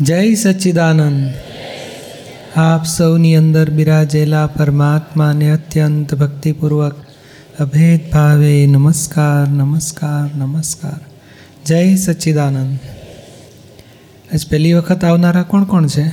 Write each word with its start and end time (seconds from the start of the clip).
જય 0.00 0.34
સચ્ચિદાનંદ. 0.34 1.34
આપ 2.56 2.84
સૌની 2.84 3.36
અંદર 3.36 3.70
બિરાજેલા 3.70 4.46
પરમાત્માને 4.46 5.50
અત્યંત 5.50 6.14
ભક્તિપૂર્વક 6.14 7.06
અભેદ 7.60 8.12
ભાવે 8.12 8.66
નમસ્કાર 8.66 9.48
નમસ્કાર 9.48 10.36
નમસ્કાર. 10.36 11.00
જય 11.66 11.96
સચ્ચિદાનંદ. 11.96 12.78
આજ 14.34 14.48
પહેલી 14.48 14.72
વખત 14.72 15.04
આવનારા 15.04 15.42
કોણ 15.42 15.64
કોણ 15.64 15.86
છે? 15.86 16.08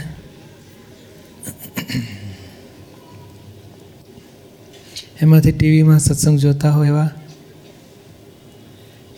એમાંથી 5.22 5.52
ટીવીમાં 5.52 6.00
સત્સંગ 6.00 6.40
જોતા 6.40 6.72
હોય 6.72 6.88
એવા? 6.88 7.10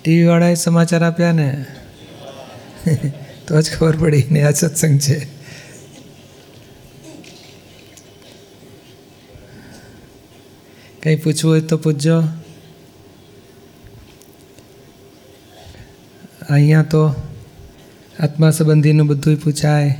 ટીવીવાળાએ 0.02 0.55
સમાચાર 0.55 1.04
આપ્યા 1.04 1.31
ને? 1.31 1.65
તો 3.47 3.61
જ 3.61 3.71
ખબર 3.78 3.96
પડી 3.97 4.24
ને 4.32 4.43
આ 4.43 4.51
સત્સંગ 4.51 5.00
છે. 5.00 5.18
કંઈ 11.04 11.15
પૂછવું 11.15 11.52
હોય 11.52 11.61
તો 11.61 11.78
પૂછજો. 11.78 12.18
અહીંયા 16.50 16.83
તો 16.83 17.15
આત્મા 18.19 18.52
સંબંધીનું 18.52 19.07
બધું 19.07 19.36
પૂછાય, 19.36 19.97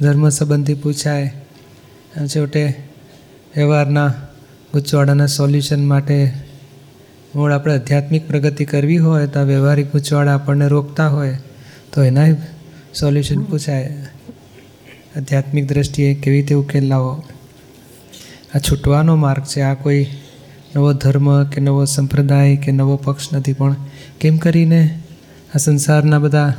ધર્મ 0.00 0.28
સંબંધી 0.28 0.74
પૂછાય 0.74 1.34
છેવટે 2.26 2.62
વ્યવહારના 3.56 4.08
ગૂંચવાડાના 4.72 5.26
સોલ્યુશન 5.26 5.84
માટે 5.84 6.32
મૂળ 7.34 7.52
આપણે 7.52 7.74
આધ્યાત્મિક 7.74 8.28
પ્રગતિ 8.28 8.64
કરવી 8.64 8.98
હોય 8.98 9.26
તો 9.26 9.44
વ્યવહારિક 9.44 9.92
ગૂંચવાડા 9.92 10.34
આપણને 10.34 10.68
રોકતા 10.68 11.08
હોય 11.08 11.38
તો 11.92 12.02
એના 12.02 12.26
સોલ્યુશન 12.94 13.42
પૂછાય. 13.42 14.06
આધ્યાત્મિક 15.16 15.68
દ્રષ્ટિએ 15.68 16.14
કેવી 16.14 16.36
રીતે 16.36 16.54
ઉકેલ 16.54 16.86
લાવો? 16.86 17.22
આ 18.54 18.58
છૂટવાનો 18.58 19.16
માર્ગ 19.16 19.42
છે. 19.42 19.60
આ 19.60 19.74
કોઈ 19.74 20.06
નવો 20.76 20.92
ધર્મ 20.92 21.44
કે 21.44 21.60
નવો 21.60 21.84
સંપ્રદાય 21.84 22.56
કે 22.56 22.72
નવો 22.72 22.96
પક્ષ 22.96 23.32
નથી. 23.32 23.52
પણ 23.52 23.76
કેમ 24.20 24.36
કરીને 24.36 25.00
આ 25.54 25.58
સંસારના 25.58 26.18
બધા 26.18 26.54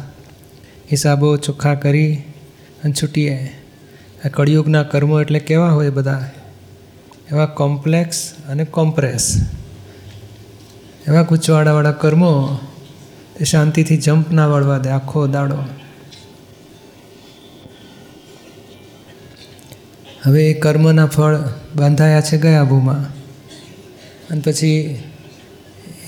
હિસાબો 0.92 1.38
ચોખ્ખા 1.38 1.74
કરી 1.74 2.16
અને 2.84 2.94
છૂટીએ 3.04 3.52
આ 4.26 4.28
કળિયુગના 4.28 4.84
કર્મો 4.84 5.22
એટલે 5.22 5.40
કેવા 5.40 5.70
હોય 5.70 5.90
બધા? 5.90 6.32
એવા 7.32 7.46
કોમ્પ્લેક્સ 7.46 8.34
અને 8.48 8.66
કોમ્પ્રેસ. 8.66 9.50
એવા 11.08 11.22
ગૂંચવાડાવાળા 11.22 11.92
કર્મો 11.92 12.60
તે 13.38 13.46
શાંતિથી 13.46 13.98
જમ્પ 13.98 14.32
ના 14.32 14.48
વળવા 14.48 14.78
દે. 14.78 14.90
આખો 14.90 15.28
દાડો. 15.28 15.58
હવે 20.26 20.48
એ 20.48 20.54
કર્મના 20.54 21.06
ફળ 21.06 21.38
બાંધાયા 21.76 22.22
છે 22.22 22.38
ગયા 22.38 22.64
ભૂમાં. 22.64 23.04
અને 24.30 24.42
પછી 24.42 25.04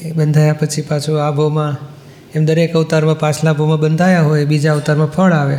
એ 0.01 0.11
બંધાયા 0.11 0.53
પછી 0.53 0.81
પાછું 0.81 1.27
આ 1.27 1.31
ભૂમાં, 1.31 1.77
એમ 2.35 2.45
દરેક 2.45 2.73
અવતારમાં 2.73 3.19
પાછલા 3.19 3.53
ભૂમાં 3.53 3.79
બંધાયા 3.79 4.21
હોય, 4.21 4.45
બીજા 4.45 4.73
અવતારમાં 4.73 5.07
ફળ 5.07 5.33
આવે. 5.33 5.55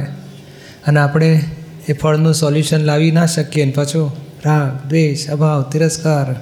અને 0.87 1.01
આપણે 1.01 1.41
એ 1.89 1.93
ફળનું 1.93 2.35
સોલ્યુશન 2.35 2.79
લાવી 2.79 3.11
ના 3.11 3.27
શકીએ 3.27 3.65
ને 3.65 3.71
પાછું 3.71 4.13
રાગ, 4.45 4.89
દ્વેષ, 4.89 5.29
અભાવ, 5.29 5.71
તિરસ્કાર 5.73 6.35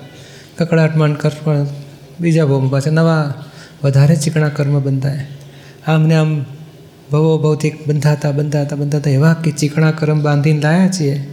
કકડાટમાન 0.58 1.14
કર્મ 1.14 1.66
બીજા 2.20 2.44
ભોગમાં 2.44 2.70
પાછા 2.70 2.90
નવા, 2.90 3.34
વધારે 3.84 4.16
ચીકણા 4.16 4.48
કર્મ 4.48 4.80
બંધાય. 4.80 5.26
આમને 5.86 6.14
આમ 6.14 6.44
ભવો 7.12 7.38
ભૌતિક 7.38 7.88
બંધાતા 7.88 8.30
બંધાતા 8.30 8.76
બંધાતા 8.76 9.10
એવા 9.10 9.34
કે 9.34 9.50
ચીકણા 9.50 9.90
કર્મ 9.90 10.22
બાંધીને 10.22 10.60
લાયા 10.60 10.88
છીએ 10.88 11.26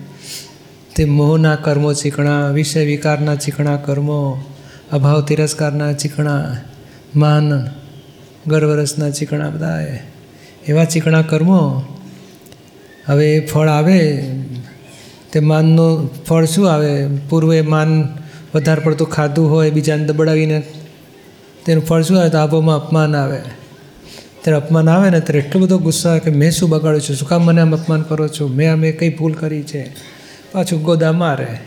તે 1.00 1.06
મોહના 1.06 1.56
કર્મો 1.56 1.94
ચીકણા, 1.94 2.48
વિષય 2.48 2.86
વિકારના 2.86 3.36
ચીકણા 3.36 3.76
કર્મો, 3.76 4.44
અભાવ 4.92 5.26
તિરસ્કારના 5.26 5.94
ચીકણા, 5.94 6.58
માન 7.16 7.68
ગર્વરસના 8.48 9.10
ચીકણા 9.10 9.50
બધા 9.50 9.82
એવા 10.68 10.86
ચીકણા 10.86 11.22
કર્મો 11.22 11.84
હવે 13.06 13.36
એ 13.36 13.46
ફળ 13.46 13.68
આવે, 13.68 14.32
તે 15.32 15.40
માનનું 15.40 16.24
ફળ 16.24 16.46
શું 16.46 16.72
આવે? 16.72 17.08
પૂર્વે 17.30 17.62
માન 17.62 18.08
વધારે 18.56 18.82
પડતું 18.82 19.10
ખાધું 19.10 19.52
હોય, 19.52 19.72
બીજાને 19.72 20.06
દબડાવીને 20.06 20.64
તેનું 21.66 21.86
ફળ 21.86 22.02
શું 22.02 22.20
આવે? 22.20 22.30
તો 22.30 22.38
આબોમાં 22.38 22.76
અપમાન 22.76 23.16
આવે. 23.16 23.42
ત્યારે 24.42 24.56
અપમાન 24.56 24.90
આવે 24.90 25.10
ને 25.10 25.20
ત્યારે 25.20 25.40
એટલો 25.40 25.62
બધો 25.62 25.78
ગુસ્સો 25.78 26.10
આવે 26.10 26.20
કે 26.20 26.32
મેં 26.32 26.52
શું 26.52 26.70
બગાડ્યું 26.70 27.02
છું? 27.02 27.16
શું 27.16 27.28
કામ 27.28 27.42
મને 27.42 27.62
આમ 27.62 27.76
અપમાન 27.76 28.02
કરો 28.02 28.28
છો? 28.28 28.48
મેં 28.48 28.76
મેં 28.76 29.00
કઈ 29.00 29.16
ભૂલ 29.16 29.34
કરી 29.34 29.64
છે? 29.64 30.19
પાછું 30.52 30.84
ગોદા 30.84 31.12
મારે 31.12 31.58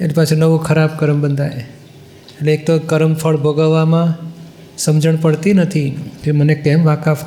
એટલે 0.00 0.14
પાછું 0.14 0.38
નવું 0.38 0.62
ખરાબ 0.62 0.90
કર્મ 0.98 1.20
બંધાય. 1.20 1.48
એટલે 1.48 2.54
એક 2.54 2.66
તો 2.66 2.78
કર્મ 2.78 3.14
ફળ 3.14 3.36
ભોગવવામાં 3.36 4.14
સમજણ 4.78 5.16
પડતી 5.16 5.52
નથી. 5.52 6.10
કે 6.22 6.32
મને 6.32 6.54
કેમ 6.54 6.84
વાકાફ 6.84 7.18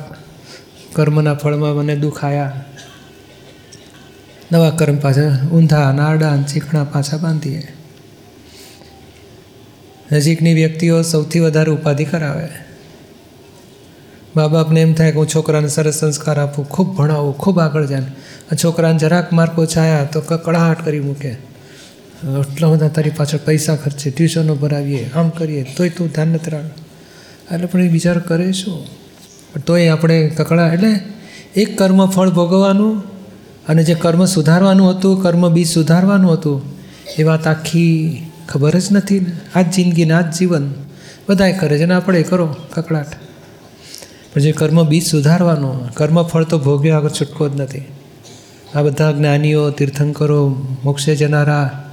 કર્મના 0.92 1.34
ફળમાં 1.34 1.74
મને 1.74 1.96
દુઃખ 1.96 2.24
નવા 4.52 4.70
કર્મ 4.70 4.96
પાછા 4.96 5.48
ઊંધા, 5.48 5.92
નારડા 5.92 6.42
ચીકણા 6.42 6.84
પાછા 6.84 7.16
બાંધીએ. 7.16 7.68
નજીકની 10.12 10.54
વ્યક્તિઓ 10.54 11.02
સૌથી 11.02 11.40
વધારે 11.40 11.70
ઉપાધિ 11.70 12.04
કરાવે. 12.04 12.69
મા 14.36 14.48
બાપને 14.48 14.80
એમ 14.80 14.92
થાય 14.94 15.12
કે 15.12 15.18
હું 15.18 15.28
છોકરાને 15.34 15.68
સરસ 15.68 15.94
સંસ્કાર 15.94 16.38
આપું, 16.38 16.68
ખૂબ 16.68 16.96
ભણાવું, 16.96 17.38
ખૂબ 17.38 17.60
આગળ 17.60 17.86
જાય 17.86 18.02
છોકરાને 18.62 18.98
જરાક 18.98 19.32
માર્ક 19.32 19.58
ઓછાયા 19.58 20.04
તો 20.04 20.20
કકડાટ 20.20 20.84
કરી 20.84 21.00
મૂકે. 21.00 21.28
એટલા 22.40 22.68
બધા 22.68 22.88
તારી 22.88 23.10
પાછળ 23.10 23.38
પૈસા 23.44 23.76
ખર્ચે, 23.76 24.10
ટ્યુશનો 24.10 24.54
ભરાવીએ, 24.54 25.10
આમ 25.14 25.28
કરીએ, 25.30 25.62
તોય 25.76 25.88
તું 25.88 26.08
ધ્યાન 26.08 26.28
નથી 26.28 26.50
રાખ 26.50 27.52
એટલે 27.52 27.66
પણ 27.66 27.80
એ 27.80 27.88
વિચાર 27.88 28.18
કરે 28.18 28.52
શું? 28.52 28.78
તોય 29.66 29.88
આપણે 29.88 30.18
કકડા, 30.28 30.68
એટલે 30.72 30.92
એક 31.56 31.78
કર્મ 31.78 32.06
ફળ 32.06 32.30
ભોગવવાનું 32.30 32.92
અને 33.68 33.82
જે 33.84 33.94
કર્મ 33.94 34.24
સુધારવાનું 34.24 34.90
હતું, 34.90 35.22
કર્મ 35.22 35.48
બીજ 35.48 35.68
સુધારવાનું 35.68 36.32
હતું, 36.32 36.58
એ 37.18 37.22
વાત 37.22 37.46
આખી 37.46 38.26
ખબર 38.48 38.78
જ 38.78 38.86
નથી 38.92 39.20
ને. 39.20 39.32
આ 39.54 39.62
જ 39.62 39.74
જિંદગીને 39.74 40.14
આ 40.14 40.20
જ 40.20 40.38
જીવન 40.38 40.70
બધાએ 41.28 41.52
કરે 41.52 41.78
છે 41.78 41.86
ને 41.86 41.94
આપણે 41.94 42.22
કરો 42.22 42.46
કકડાટ. 42.74 43.10
પણ 44.34 44.40
જે 44.40 44.52
કર્મ 44.52 44.88
બીજ 44.88 45.06
સુધારવાનું. 45.06 45.94
કર્મ 45.94 46.22
ફળ 46.22 46.44
તો 46.44 46.58
ભોગ્યો 46.58 46.96
આગળ 46.96 47.08
છૂટકો 47.08 47.48
જ 47.48 47.60
નથી. 47.60 47.82
આ 48.74 48.82
બધા 48.82 49.12
જ્ઞાનીઓ, 49.12 49.70
તીર્થંકરો, 49.70 50.48
મોક્ષે 50.84 51.16
જનારા 51.16 51.86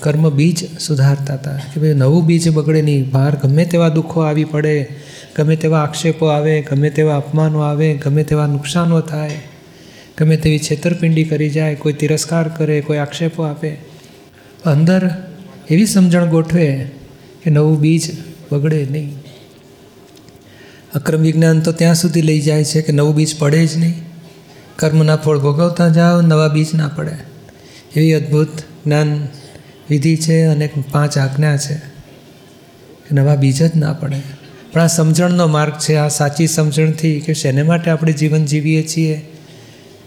કર્મ 0.00 0.30
બીજ 0.30 0.78
સુધારતા 0.78 1.34
હતા. 1.34 1.56
કે 1.56 1.80
ભાઈ 1.80 1.94
નવું 1.94 2.26
બીજ 2.26 2.48
બગડે 2.48 2.82
નહીં. 2.82 3.10
બહાર 3.10 3.36
ગમે 3.42 3.64
તેવા 3.64 3.88
દુઃખો 3.88 4.20
આવી 4.20 4.44
પડે, 4.44 4.88
ગમે 5.36 5.56
તેવા 5.56 5.82
આક્ષેપો 5.82 6.26
આવે, 6.26 6.62
ગમે 6.62 6.90
તેવા 6.90 7.16
અપમાનો 7.16 7.60
આવે, 7.60 7.94
ગમે 7.94 8.24
તેવા 8.24 8.46
નુકસાનો 8.46 9.00
થાય, 9.00 9.30
ગમે 10.18 10.36
તેવી 10.36 10.58
છેતરપિંડી 10.58 11.24
કરી 11.24 11.50
જાય, 11.50 11.74
કોઈ 11.74 11.92
તિરસ્કાર 11.92 12.48
કરે, 12.48 12.80
કોઈ 12.80 12.96
આક્ષેપો 12.96 13.42
આપે. 13.42 13.70
અંદર 14.64 15.10
એવી 15.70 15.86
સમજણ 15.86 16.24
ગોઠવે 16.24 16.86
કે 17.44 17.50
નવું 17.50 17.80
બીજ 17.80 18.16
બગડે 18.52 18.86
નહીં. 18.90 19.25
અક્રમ 20.96 21.20
વિજ્ઞાન 21.20 21.60
તો 21.60 21.72
ત્યાં 21.72 21.94
સુધી 21.94 22.22
લઈ 22.22 22.40
જાય 22.40 22.64
છે 22.64 22.82
કે 22.82 22.92
નવું 22.92 23.14
બીજ 23.14 23.38
પડે 23.38 23.66
જ 23.66 23.78
નહીં. 23.78 23.94
કર્મના 24.76 25.16
ફળ 25.16 25.38
ભોગવતા 25.38 25.88
જાઓ, 25.88 26.20
નવા 26.20 26.48
બીજ 26.48 26.66
ના 26.74 26.88
પડે. 26.88 27.12
એવી 27.96 28.12
અદ્ભુત 28.12 28.48
જ્ઞાન 28.58 29.28
વિધિ 29.90 30.16
છે 30.16 30.42
અને 30.42 30.70
પાંચ 30.92 31.18
આજ્ઞા 31.18 31.56
છે 31.56 31.80
નવા 33.12 33.36
બીજ 33.36 33.62
જ 33.62 33.76
ના 33.76 33.92
પડે. 33.92 34.22
પણ 34.72 34.80
આ 34.80 34.86
સમજણનો 34.86 35.46
માર્ગ 35.46 35.72
છે, 35.72 35.94
આ 35.94 36.08
સાચી 36.08 36.46
સમજણથી 36.46 37.20
કે 37.20 37.34
શેને 37.34 37.62
માટે 37.62 37.90
આપણે 37.90 38.12
જીવન 38.12 38.44
જીવીએ 38.44 38.82
છીએ? 38.82 39.32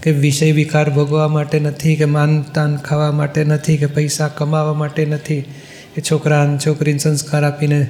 કે 0.03 0.11
વિષય 0.11 0.51
વિકાર 0.51 0.89
ભોગવવા 0.89 1.27
માટે 1.27 1.59
નથી, 1.59 1.95
કે 1.95 2.05
માન 2.05 2.41
તાન 2.41 2.77
ખાવા 2.77 3.11
માટે 3.11 3.43
નથી, 3.43 3.77
કે 3.77 3.85
પૈસા 3.85 4.27
કમાવા 4.27 4.73
માટે 4.73 5.05
નથી? 5.05 5.41
કે 5.95 6.01
છોકરા 6.11 6.59
છોકરીને 6.65 6.99
સંસ્કાર 6.99 7.43
આપીને 7.43 7.87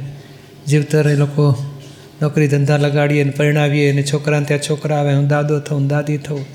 જીવતર 0.68 1.10
એ 1.10 1.16
લોકો 1.16 1.69
નોકરી 2.22 2.48
ધંધા 2.48 2.78
લગાડીએ 2.78 3.22
અને 3.22 3.32
પરણાવીએ 3.32 3.92
અને 3.92 4.04
છોકરાને 4.04 4.46
ત્યાં 4.46 4.60
છોકરા 4.60 4.98
આવે, 4.98 5.14
હું 5.14 5.28
દાદો 5.28 5.60
થઉં, 5.60 5.88
દાદી 5.88 6.18
થઉં, 6.18 6.46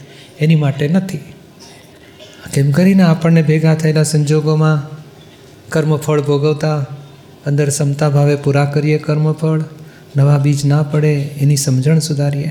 એની 0.41 0.55
માટે 0.55 0.89
નથી. 0.89 1.19
કેમ 2.53 2.71
કરીને 2.71 3.03
આપણને 3.03 3.43
ભેગા 3.43 3.75
થયેલા 3.75 4.03
સંજોગોમાં 4.03 5.05
કર્મફળ 5.69 6.21
ભોગવતા, 6.21 6.87
અંદર 7.47 7.69
ક્ષમતા 7.69 8.09
ભાવે 8.09 8.37
પૂરા 8.37 8.65
કરીએ 8.65 8.99
કર્મફળ 8.99 9.63
નવા 10.17 10.39
બીજ 10.39 10.67
ના 10.67 10.83
પડે 10.83 11.15
એની 11.15 11.57
સમજણ 11.57 11.99
સુધારીએ. 11.99 12.51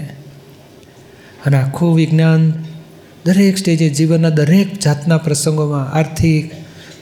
અને 1.45 1.57
આખું 1.57 1.95
વિજ્ઞાન 1.95 2.53
દરેક 3.25 3.57
સ્ટેજે 3.57 3.89
જીવનના 3.89 4.29
દરેક 4.29 4.79
જાતના 4.79 5.17
પ્રસંગોમાં 5.17 5.93
આર્થિક, 5.93 6.51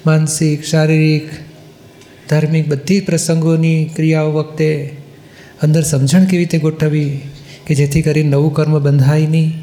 માનસિક, 0.05 0.63
શારીરિક, 0.63 1.29
ધાર્મિક 2.29 2.67
બધી 2.67 2.99
પ્રસંગોની 2.99 3.85
ક્રિયાઓ 3.95 4.31
વખતે 4.31 4.97
અંદર 5.63 5.81
સમજણ 5.81 6.25
કેવી 6.25 6.43
રીતે 6.43 6.59
ગોઠવવી? 6.59 7.21
કે 7.67 7.75
જેથી 7.75 8.01
કરી 8.01 8.23
નવું 8.23 8.53
કર્મ 8.53 8.79
બંધાય 8.79 9.27
નહીં, 9.27 9.53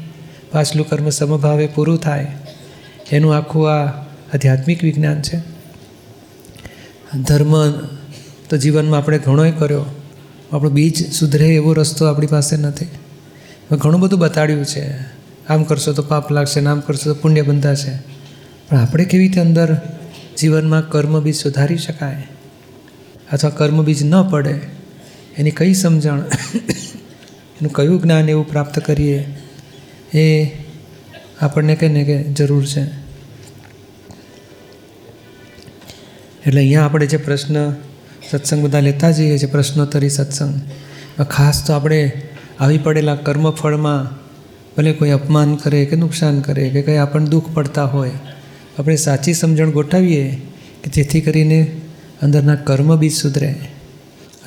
પાછલું 0.51 0.89
કર્મ 0.89 1.09
સમભાવે 1.09 1.67
પૂરું 1.67 1.97
થાય. 1.97 2.27
એનું 3.11 3.35
આખું 3.35 3.71
આ 3.71 3.85
આધ્યાત્મિક 4.33 4.83
વિજ્ઞાન 4.83 5.21
છે. 5.21 5.37
ધર્મ 7.21 7.71
તો 8.49 8.57
જીવનમાં 8.57 8.97
આપણે 8.97 9.19
ઘણોય 9.19 9.51
કર્યો. 9.51 9.85
આપણો 10.53 10.69
બીજ 10.69 11.13
સુધરે 11.13 11.47
એવો 11.47 11.73
રસ્તો 11.73 12.05
આપણી 12.05 12.27
પાસે 12.27 12.57
નથી. 12.57 12.85
ઘણું 13.77 14.01
બધું 14.01 14.19
બતાડ્યું 14.19 14.65
છે. 14.65 14.97
આમ 15.49 15.63
કરશો 15.63 15.93
તો 15.93 16.03
પાપ 16.03 16.31
લાગશે 16.31 16.61
નામ 16.61 16.79
કરશો 16.79 17.13
તો 17.13 17.19
પુણ્ય 17.21 17.41
બંધાશે. 17.41 17.91
પણ 18.69 18.77
આપણે 18.77 19.05
કેવી 19.05 19.23
રીતે 19.23 19.41
અંદર 19.41 19.77
જીવનમાં 20.39 20.89
કર્મ 20.89 21.19
બીજ 21.19 21.35
સુધારી 21.35 21.77
શકાય? 21.77 22.27
અથવા 23.33 23.51
કર્મ 23.51 23.83
બીજ 23.83 24.03
ન 24.03 24.29
પડે? 24.29 24.78
એની 25.39 25.51
કઈ 25.51 25.73
સમજણ? 25.73 26.19
એનું 27.59 27.71
કયું 27.73 28.01
જ્ઞાન 28.01 28.29
એવું 28.29 28.49
પ્રાપ્ત 28.49 28.79
કરીએ? 28.79 29.19
એ 30.13 30.25
આપણને 31.41 31.75
કહે 31.75 31.87
ને 31.87 32.03
કે 32.03 32.23
જરૂર 32.23 32.65
છે. 32.65 32.83
એટલે 36.47 36.59
અહીંયા 36.61 36.85
આપણે 36.85 37.07
જે 37.07 37.17
પ્રશ્ન 37.17 37.71
સત્સંગ 38.29 38.63
બધા 38.63 38.79
લેતા 38.79 39.11
જઈએ 39.11 39.37
છીએ, 39.37 39.49
પ્રશ્નોત્તરી 39.49 40.09
સત્સંગ. 40.09 40.53
ખાસ 41.23 41.67
તો 41.67 41.73
આપણે 41.73 42.11
આવી 42.59 42.77
પડેલા 42.77 43.15
કર્મફળમાં 43.15 44.03
ભલે 44.77 44.93
કોઈ 44.93 45.09
અપમાન 45.09 45.55
કરે 45.55 45.85
કે 45.85 45.95
નુકસાન 45.95 46.39
કરે 46.41 46.69
કે 46.69 46.81
કંઈ 46.81 46.97
આપણને 46.97 47.29
દુઃખ 47.29 47.49
પડતા 47.53 47.85
હોય, 47.85 48.11
આપણે 48.79 48.95
સાચી 48.95 49.33
સમજણ 49.33 49.71
ગોઠવીએ 49.71 50.23
કે 50.83 50.89
જેથી 50.91 51.21
કરીને 51.21 51.59
અંદરના 52.21 52.55
કર્મ 52.55 52.95
બીજ 52.95 53.15
સુધરે. 53.15 53.55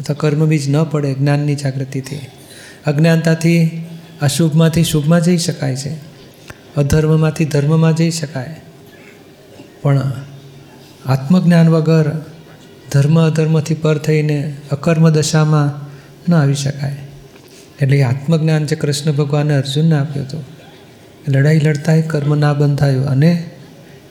અથવા 0.00 0.16
કર્મ 0.18 0.46
બીજ 0.46 0.70
ન 0.70 0.84
પડે 0.84 1.14
જ્ઞાનની 1.14 1.54
જાગૃતિથી. 1.54 2.20
અજ્ઞાનતાથી 2.86 3.84
અશુભમાંથી 4.22 4.84
શુભમાં 4.84 5.20
જઈ 5.20 5.38
શકાય 5.38 5.76
છે. 5.76 5.96
અધર્મમાંથી 6.76 7.44
ધર્મમાં 7.44 7.96
જઈ 7.96 8.10
શકાય. 8.10 8.60
પણ 9.82 10.12
આત્મજ્ઞાન 11.06 11.68
વગર 11.68 12.10
ધર્મ 12.92 13.26
અધર્મથી 13.26 13.74
પર 13.74 13.98
થઈને 13.98 14.56
અકર્મ 14.70 15.10
દશામાં 15.10 15.92
ન 16.32 16.34
આવી 16.34 16.54
શકાય. 16.54 16.96
એટલે 17.80 17.98
એ 17.98 18.02
આત્મજ્ઞાન 18.02 18.66
જે 18.66 18.76
કૃષ્ણ 18.76 19.12
ભગવાને 19.12 19.54
અર્જુનને 19.54 19.98
આપ્યું 19.98 20.26
હતું 20.26 20.44
લડાઈ 21.28 21.58
લડતા 21.58 22.00
કર્મ 22.00 22.34
ના 22.34 22.52
બંધાયું 22.52 23.06
અને 23.06 23.50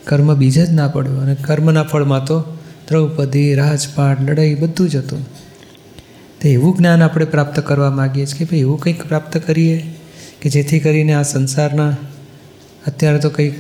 કર્મ 0.04 0.34
બીજ 0.34 0.66
જ 0.66 0.72
ના 0.72 0.88
પડ્યું 0.88 1.22
અને 1.22 1.36
કર્મના 1.36 1.84
ફળમાં 1.84 2.26
તો 2.26 2.42
દ્રૌપદી, 2.90 3.56
રાજપાટ, 3.56 4.22
લડાઈ 4.22 4.56
બધું 4.56 4.90
જ 4.90 4.96
હતું. 4.96 5.26
તો 6.42 6.48
એવું 6.48 6.78
જ્ઞાન 6.78 7.02
આપણે 7.02 7.26
પ્રાપ્ત 7.26 7.60
કરવા 7.60 7.92
માગીએ 7.92 8.26
છીએ 8.26 8.38
કે 8.38 8.46
ભાઈ 8.46 8.60
એવું 8.60 8.80
કંઈક 8.80 9.08
પ્રાપ્ત 9.08 9.38
કરીએ 9.38 9.94
કે 10.42 10.50
જેથી 10.50 10.80
કરીને 10.80 11.14
આ 11.14 11.22
સંસારના 11.22 11.96
અત્યારે 12.88 13.20
તો 13.20 13.30
કંઈક 13.30 13.54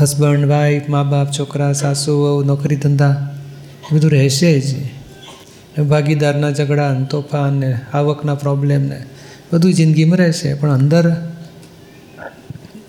હસબન્ડ 0.00 0.46
વાઈફ 0.46 0.88
મા 0.88 1.02
બાપ, 1.02 1.30
છોકરા, 1.38 1.72
સાસુ, 1.72 2.12
વહુ, 2.12 2.44
નોકરી, 2.44 2.76
ધંધા, 2.76 3.34
એ 3.92 3.94
બધું 3.94 4.10
રહેશે 4.10 4.60
જ. 4.60 4.74
ભાગીદારના 5.80 6.50
ઝઘડા, 6.50 6.94
તોફાન 7.10 7.52
ને 7.52 7.80
આવકના 7.92 8.34
પ્રોબ્લેમ 8.34 8.82
ને 8.82 9.06
બધું 9.52 9.72
જિંદગીમાં 9.72 10.18
રહેશે. 10.18 10.54
પણ 10.54 10.70
અંદર 10.70 11.34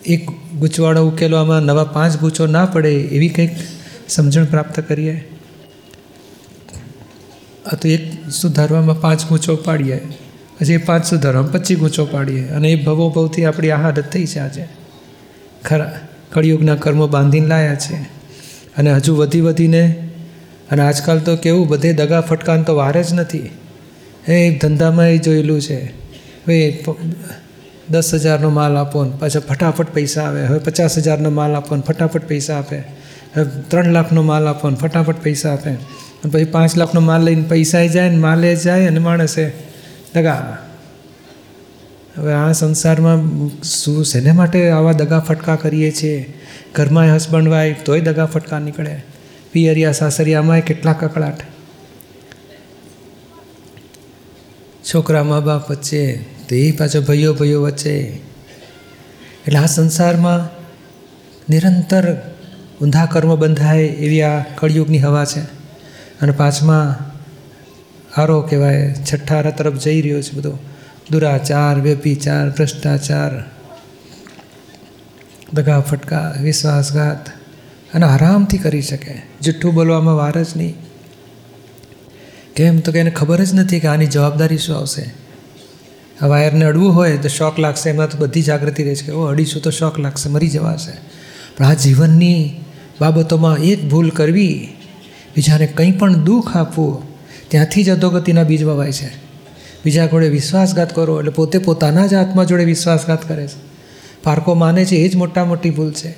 એક 0.06 0.30
ગૂંચવાડો 0.60 1.08
ઉકેલવામાં 1.08 1.62
નવા 1.62 1.84
પાંચ 1.84 2.20
ગૂંચો 2.20 2.48
ના 2.48 2.66
પડે 2.66 2.92
એવી 2.92 3.30
કંઈક 3.30 3.52
સમજણ 4.10 4.46
પ્રાપ્ત 4.46 4.80
કરીએ. 4.80 5.30
આ 7.72 7.76
તો 7.76 7.88
એક 7.88 8.30
સુધારવામાં 8.30 9.02
પાંચ 9.02 9.26
ગૂંચો 9.26 9.56
પાડીએ 9.56 9.98
પછી 10.60 10.74
એ 10.74 10.78
પાંચ 10.78 11.06
સુધારવામાં 11.06 11.52
પચીસ 11.52 11.80
ગૂંચો 11.80 12.06
પાડીએ 12.06 12.48
અને 12.48 12.72
એ 12.72 12.84
ભવો 12.84 13.10
ભવથી 13.10 13.46
આપણી 13.46 13.72
આ 13.72 13.82
હાલત 13.82 14.00
થઈ 14.00 14.26
છે 14.26 14.40
આજે. 14.40 14.66
ખરા, 15.66 16.00
કળિયુગના 16.32 16.76
કર્મો 16.76 17.08
બાંધીને 17.08 17.48
લાયા 17.48 17.76
છે. 17.76 17.96
અને 18.78 18.94
હજુ 18.94 19.16
વધી 19.16 19.42
વધીને, 19.42 20.10
અને 20.72 20.82
આજકાલ 20.82 21.20
તો 21.20 21.36
કેવું, 21.36 21.68
બધે 21.68 21.94
દગા 21.94 22.22
ફટકાન 22.22 22.64
તો 22.64 22.76
વાર 22.76 23.02
જ 23.02 23.14
નથી. 23.14 23.50
એ 24.28 24.58
ધંધામાં 24.58 25.10
એ 25.10 25.18
જોયેલું 25.18 25.62
છે. 25.62 25.86
ભાઈ 26.48 26.84
દસ 27.90 28.14
હજારનો 28.14 28.50
માલ 28.50 28.76
આપો 28.76 29.04
ને 29.04 29.12
પાછા 29.20 29.40
ફટાફટ 29.40 29.94
પૈસા 29.94 30.24
આવે. 30.24 30.46
હવે 30.46 30.60
પચાસ 30.60 30.98
હજારનો 30.98 31.30
માલ 31.30 31.54
આપો 31.54 31.76
ને 31.76 31.82
ફટાફટ 31.82 32.28
પૈસા 32.28 32.58
આપે. 32.58 32.84
ત્રણ 33.44 33.92
લાખનો 33.92 34.22
માલ 34.22 34.48
આપો 34.48 34.70
ને 34.70 34.76
ફટાફટ 34.76 35.16
પૈસા 35.24 35.54
આપે. 35.54 35.70
અને 35.70 36.32
પછી 36.32 36.44
પાંચ 36.44 36.78
લાખનો 36.78 37.02
માલ 37.02 37.24
લઈને 37.24 37.42
પૈસા 37.42 37.86
જાય 37.86 38.10
ને 38.10 38.18
માલે 38.18 38.56
જાય 38.56 38.88
અને 38.88 39.00
માણસે 39.00 39.52
દગા 40.16 40.58
હવે 42.18 42.34
આ 42.34 42.52
સંસારમાં 42.52 43.48
શું, 43.64 44.06
શેને 44.06 44.32
માટે 44.32 44.70
આવા 44.70 44.92
દગા 44.92 45.20
ફટકા 45.20 45.56
કરીએ 45.56 45.92
છીએ? 45.92 46.34
ઘરમાં 46.76 47.16
હસબન્ડ 47.16 47.50
વાઈફ 47.50 47.76
તોય 47.86 48.02
દગા 48.02 48.26
ફટકા 48.26 48.60
નીકળે. 48.60 49.04
પિયરિયા 49.52 49.92
સાસરિયામાં 49.92 50.60
કેટલા 50.60 50.94
કકળાટ 50.94 51.40
છોકરા 54.94 55.24
મા 55.24 55.40
બાપ 55.40 55.72
વચ્ચે, 55.72 56.26
તે 56.50 56.72
પાછો 56.72 57.02
ભાઈઓ 57.02 57.34
ભાઈઓ 57.34 57.62
વચ્ચે. 57.62 57.98
એટલે 59.48 59.60
આ 59.60 59.66
સંસારમાં 59.66 60.50
નિરંતર 61.50 62.16
ઊંધા 62.82 63.06
કર્મ 63.06 63.36
બંધાય 63.36 63.80
એવી 63.80 64.22
આ 64.22 64.40
કળિયુગની 64.40 65.00
હવા 65.00 65.26
છે. 65.26 65.40
અને 66.22 66.32
પાંચમા 66.32 66.96
આરો 68.18 68.42
કહેવાય, 68.42 68.96
છઠ્ઠા 69.14 69.42
તરફ 69.42 69.74
જઈ 69.74 70.02
રહ્યો 70.02 70.22
છે 70.22 70.32
બધો. 70.32 70.58
દુરાચાર, 71.12 71.80
વ્યભિચાર, 71.80 72.50
ભ્રષ્ટાચાર, 72.50 73.44
દગા 75.54 75.80
ફટકા 75.80 76.36
વિશ્વાસઘાત. 76.42 77.30
અને 77.94 78.06
આરામથી 78.06 78.58
કરી 78.58 78.82
શકે. 78.82 79.22
જુઠ્ઠું 79.42 79.74
બોલવામાં 79.74 80.16
વાર 80.16 80.44
જ 80.44 80.46
નહીં. 80.56 80.76
કેમ 82.56 82.80
તો 82.80 82.92
કે 82.92 83.00
એને 83.00 83.12
ખબર 83.12 83.44
જ 83.44 83.54
નથી 83.54 83.80
કે 83.80 83.88
આની 83.88 84.06
જવાબદારી 84.06 84.58
શું 84.58 84.78
આવશે. 84.78 85.14
આ 86.22 86.26
વાયરને 86.26 86.66
અડવું 86.66 86.96
હોય 86.96 87.18
તો 87.18 87.28
શોક 87.28 87.60
લાગશે, 87.60 87.90
એમાં 87.90 88.10
તો 88.10 88.18
બધી 88.18 88.42
જાગૃતિ 88.42 88.84
રહે 88.84 88.96
છે 88.96 89.06
કે 89.06 89.12
ઓ 89.12 89.26
અડીશું 89.26 89.62
તો 89.62 89.70
શોક 89.70 90.00
લાગશે, 90.00 90.30
મરી 90.30 90.48
જવાશે. 90.48 90.92
પણ 91.58 91.66
આ 91.66 91.74
જીવનની 91.74 92.65
બાબતોમાં 93.02 93.58
એક 93.58 93.90
ભૂલ 93.90 94.10
કરવી, 94.10 94.68
બીજાને 95.36 95.68
કંઈ 95.68 95.92
પણ 95.92 96.14
દુઃખ 96.14 96.58
આપવું, 96.58 97.18
ત્યાંથી 97.48 97.84
જ 97.84 97.90
અધોગતિના 97.90 98.44
બીજ 98.44 98.64
વવાય 98.64 98.92
છે. 98.92 99.10
બીજા 99.86 100.06
જોડે 100.06 100.30
વિશ્વાસઘાત 100.30 100.96
કરો 100.96 101.20
એટલે 101.20 101.32
પોતે 101.32 101.58
પોતાના 101.58 102.08
જ 102.08 102.14
આત્મા 102.14 102.44
જોડે 102.44 102.66
વિશ્વાસઘાત 102.66 103.28
કરે 103.28 103.48
છે. 103.48 103.76
પારકો 104.24 104.54
માને 104.54 104.86
છે 104.86 104.96
એ 104.96 105.10
જ 105.10 105.16
મોટા 105.16 105.46
મોટી 105.46 105.70
ભૂલ 105.70 105.92
છે. 105.92 106.16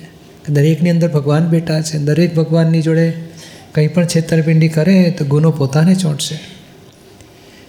દરેકની 0.48 0.90
અંદર 0.90 1.08
ભગવાન 1.08 1.48
બેઠા 1.48 1.82
છે. 1.82 1.98
દરેક 1.98 2.34
ભગવાનની 2.34 2.82
જોડે 2.82 3.12
કંઈ 3.74 3.88
પણ 3.88 4.06
છેતરપિંડી 4.06 4.68
કરે 4.68 5.14
તો 5.18 5.24
ગુનો 5.24 5.50
પોતાને 5.50 5.94
ચોંટશે. 5.94 6.34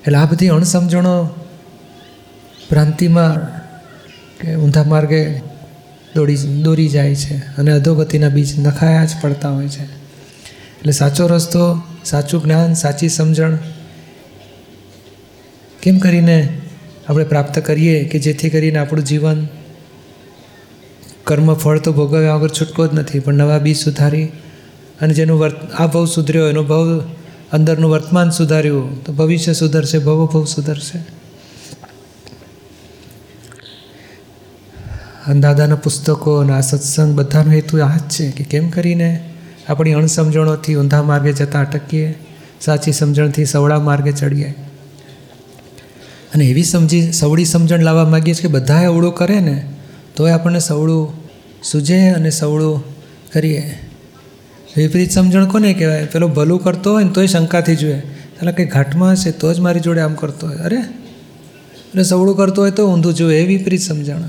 એટલે 0.02 0.18
આ 0.18 0.26
બધી 0.26 0.48
અણસમજણો 0.48 1.30
ભ્રાંતિમાં 2.70 3.60
કે 4.40 4.56
ઊંધા 4.56 4.84
માર્ગે 4.84 5.49
દોડી 6.16 6.36
દોરી 6.36 6.90
જાય 6.90 7.16
છે 7.16 7.38
અને 7.38 7.72
અધોગતિના 7.72 8.30
બીજ 8.30 8.60
નખાયા 8.60 9.06
જ 9.06 9.10
પડતા 9.22 9.50
હોય 9.50 9.68
છે. 9.68 9.84
એટલે 10.80 10.92
સાચો 10.92 11.28
રસ્તો, 11.28 11.82
સાચું 12.06 12.44
જ્ઞાન, 12.44 12.74
સાચી 12.74 13.10
સમજણ 13.10 13.58
કેમ 15.82 16.00
કરીને 16.00 16.62
આપણે 17.08 17.24
પ્રાપ્ત 17.24 17.60
કરીએ 17.60 18.04
કે 18.04 18.20
જેથી 18.20 18.50
કરીને 18.50 18.80
આપણું 18.80 19.06
જીવન 19.06 19.48
કર્મ, 21.24 21.54
ફળ 21.54 21.80
તો 21.80 21.94
ભોગવ્યા 21.94 22.36
વગર 22.36 22.50
છૂટકો 22.50 22.88
જ 22.88 22.90
નથી, 22.94 23.20
પણ 23.20 23.34
નવા 23.34 23.58
બીજ 23.58 23.78
સુધારી 23.78 24.26
અને 25.02 25.14
જેનું 25.14 25.40
વર્ત, 25.40 25.72
આ 25.72 25.88
ભવ 25.88 26.06
સુધર્યો, 26.06 26.48
એનો 26.48 26.64
ભવ 26.64 27.00
અંદરનું 27.52 27.92
વર્તમાન 27.92 28.30
સુધાર્યું, 28.30 29.04
તો 29.04 29.14
ભવિષ્ય 29.14 29.54
સુધરશે 29.54 30.00
ભવો 30.00 30.26
ભવ 30.26 30.46
સુધરશે. 30.46 31.19
દાદાના 35.34 35.76
પુસ્તકો 35.76 36.36
અને 36.36 36.54
આ 36.54 36.62
સત્સંગ 36.62 37.16
બધાનો 37.16 37.52
હેતુ 37.52 37.80
આ 37.80 37.98
જ 37.98 38.00
છે 38.00 38.32
કે 38.32 38.44
કેમ 38.44 38.70
કરીને 38.70 39.30
આપણી 39.70 39.94
અણસમજણોથી 39.94 40.76
ઊંધા 40.76 41.04
માર્ગે 41.04 41.34
જતાં 41.34 41.62
અટકીએ, 41.62 42.20
સાચી 42.62 42.92
સમજણથી 42.92 43.46
સવળા 43.46 43.80
માર્ગે 43.80 44.12
ચડીએ. 44.12 44.56
અને 46.34 46.46
એવી 46.46 46.64
સમજી, 46.64 47.12
સવળી 47.12 47.46
સમજણ 47.46 47.80
લાવવા 47.80 48.10
માગીએ 48.10 48.34
છીએ 48.34 48.42
કે 48.42 48.48
બધાએ 48.48 48.86
અવળું 48.86 49.16
કરે 49.16 49.40
ને, 49.40 49.66
તોય 50.16 50.32
આપણને 50.32 50.60
સવળું 50.60 51.14
સૂજે 51.64 52.10
અને 52.10 52.30
સવળું 52.30 52.84
કરીએ. 53.34 53.80
વિપરીત 54.78 55.12
સમજણ 55.12 55.46
કોને 55.46 55.74
કહેવાય? 55.74 56.06
પેલો 56.06 56.28
ભલું 56.28 56.64
કરતો 56.64 56.94
હોય 56.94 57.04
ને 57.04 57.10
તોય 57.10 57.28
શંકાથી 57.28 57.76
જોઈએ 57.76 57.96
એટલે 57.96 58.52
કંઈ 58.52 58.66
ઘાટમાં 58.66 59.12
હશે 59.12 59.32
તો 59.32 59.54
જ 59.54 59.60
મારી 59.60 59.80
જોડે 59.80 60.02
આમ 60.02 60.14
કરતો 60.14 60.48
હોય. 60.48 60.56
અરે 60.56 60.76
એટલે 60.76 62.04
સવળું 62.04 62.38
કરતો 62.38 62.62
હોય 62.62 62.72
તો 62.72 62.94
ઊંધું 62.94 63.14
જોઈએ 63.14 63.40
એ 63.40 63.48
વિપરીત 63.48 63.82
સમજણ. 63.82 64.22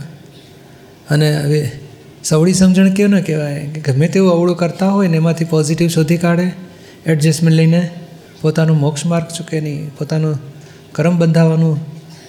અને 1.10 1.36
હવે 1.36 1.70
સવળી 2.24 2.54
સમજણ 2.54 2.90
કેવું 2.90 3.14
ને 3.14 3.22
કહેવાય? 3.22 3.66
કે 3.66 3.80
ગમે 3.80 4.08
તેવું 4.08 4.30
અવળું 4.30 4.56
કરતા 4.56 4.88
હોય 4.88 5.08
ને 5.08 5.16
એમાંથી 5.16 5.44
પોઝિટિવ 5.44 5.88
શોધી 5.88 6.16
કાઢે 6.16 6.50
એડજસ્ટમેન્ટ 7.06 7.56
લઈને 7.56 7.90
પોતાનું 8.40 8.80
મોક્ષ 8.80 9.06
માર્ગ 9.06 9.26
ચૂકે 9.26 9.60
નહીં, 9.60 9.90
પોતાનું 9.98 10.38
કર્મ 10.92 11.18
બંધાવવાનું 11.18 11.78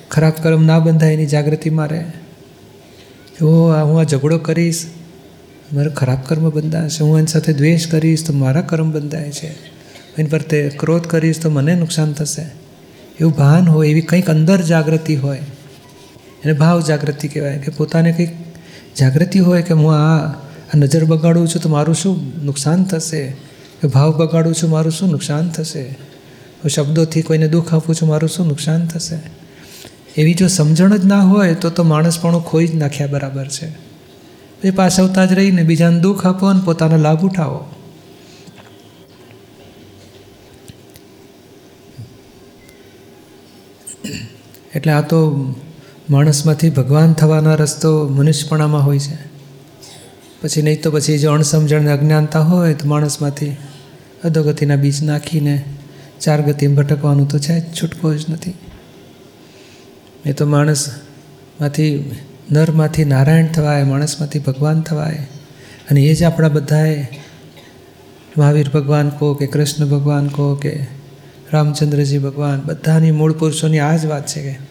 ખરાબ 0.09 0.33
કર્મ 0.43 0.65
ના 0.65 0.79
બંધાય 0.79 1.13
એની 1.13 1.25
જાગૃતિ 1.25 1.69
મારે. 1.69 1.97
એવો 3.41 3.71
હું, 3.85 3.99
આ 3.99 4.03
ઝઘડો 4.03 4.37
કરીશ, 4.37 4.85
મારે 5.73 5.89
ખરાબ 5.89 6.17
કર્મ 6.27 6.49
બંધાશે, 6.49 7.03
હું 7.03 7.17
એની 7.17 7.27
સાથે 7.27 7.53
દ્વેષ 7.53 7.87
કરીશ, 7.87 8.27
તો 8.27 8.33
મારા 8.33 8.61
કર્મ 8.61 8.91
બંધાય 8.91 9.31
છે. 9.31 9.47
એની 10.17 10.29
પર 10.29 10.41
તે 10.41 10.69
ક્રોધ 10.69 11.07
કરીશ, 11.07 11.41
તો 11.41 11.49
મને 11.49 11.75
નુકસાન 11.75 12.13
થશે. 12.13 12.45
એવું 13.19 13.33
ભાન 13.33 13.67
હોય, 13.67 13.89
એવી 13.89 14.01
કંઈક 14.01 14.29
અંદર 14.29 14.61
જાગૃતિ 14.61 15.15
હોય, 15.15 15.39
એને 16.43 16.53
ભાવ 16.53 16.81
જાગૃતિ 16.81 17.27
કહેવાય, 17.27 17.57
કે 17.57 17.71
પોતાને 17.71 18.11
કંઈક 18.11 18.29
જાગૃતિ 18.99 19.39
હોય 19.39 19.61
કે 19.61 19.73
હું 19.73 19.93
આ 19.95 20.33
નજર 20.75 21.03
બગાડું 21.05 21.47
છું 21.47 21.61
તો 21.61 21.69
મારું 21.69 21.95
શું 21.95 22.45
નુકસાન 22.45 22.83
થશે? 22.83 23.31
કે 23.81 23.87
ભાવ 23.87 24.11
બગાડું 24.11 24.55
છું 24.55 24.69
મારું 24.69 24.91
શું 24.91 25.11
નુકસાન 25.11 25.49
થશે? 25.49 25.83
હું 26.63 26.69
શબ્દોથી 26.69 27.21
કોઈને 27.21 27.47
દુઃખ 27.47 27.73
આપું 27.73 27.95
છું 27.95 28.09
મારું 28.09 28.29
શું 28.29 28.47
નુકસાન 28.47 28.87
થશે? 28.87 29.19
એવી 30.17 30.33
જો 30.33 30.47
સમજણ 30.47 30.97
જ 30.97 31.05
ના 31.05 31.21
હોય 31.21 31.55
તો 31.55 31.69
તો 31.69 31.83
માણસપણું 31.83 32.45
ખોઈ 32.45 32.67
જ 32.67 32.75
નાખ્યા 32.75 33.07
બરાબર 33.07 33.47
છે. 33.47 33.71
એ 34.63 34.71
પાછવતા 34.71 35.25
જ 35.25 35.33
રહીને 35.33 35.63
બીજાને 35.63 35.99
દુઃખ 35.99 36.25
આપો 36.25 36.47
અને 36.47 36.61
પોતાનો 36.65 36.97
લાભ 36.97 37.25
ઉઠાવો. 37.25 37.65
એટલે 44.75 44.91
આ 44.91 45.01
તો 45.01 45.49
માણસમાંથી 46.09 46.69
ભગવાન 46.69 47.13
થવાના 47.13 47.55
રસ્તો 47.55 48.07
મનુષ્યપણામાં 48.07 48.85
હોય 48.85 48.99
છે. 48.99 49.31
પછી 50.41 50.61
નહીં 50.61 50.81
તો 50.81 50.91
પછી 50.91 51.17
જો 51.17 51.31
અણસમજણ 51.31 51.97
અજ્ઞાનતા 51.97 52.39
હોય 52.39 52.73
તો 52.73 52.87
માણસમાંથી 52.87 53.57
અધોગતિના 54.23 54.75
બીજ 54.75 55.03
નાખીને 55.03 55.63
ચાર 56.19 56.41
ગતિમાં 56.41 56.75
ભટકવાનું 56.75 57.27
તો 57.27 57.39
છે 57.39 57.59
છૂટકો 57.59 58.15
જ 58.15 58.25
નથી. 58.29 58.53
એ 60.25 60.33
તો 60.33 60.45
માણસમાંથી 60.45 62.11
નરમાંથી 62.51 63.05
નારાયણ 63.05 63.47
થવાય, 63.47 63.83
માણસમાંથી 63.83 64.39
ભગવાન 64.39 64.81
થવાય. 64.81 65.27
અને 65.91 66.01
એ 66.01 66.15
જ 66.15 66.23
આપણા 66.23 66.47
બધાએ 66.47 67.07
મહાવીર 68.37 68.69
ભગવાન 68.69 69.09
કહો 69.09 69.33
કે 69.33 69.47
કૃષ્ણ 69.47 69.85
ભગવાન 69.85 70.27
કહો 70.27 70.55
કે 70.55 70.87
રામચંદ્રજી 71.53 72.17
ભગવાન, 72.17 72.61
બધાની 72.65 73.11
મૂળ 73.11 73.33
પુરુષોની 73.33 73.79
આ 73.79 73.97
જ 73.97 74.05
વાત 74.05 74.27
છે 74.27 74.51
કે 74.51 74.70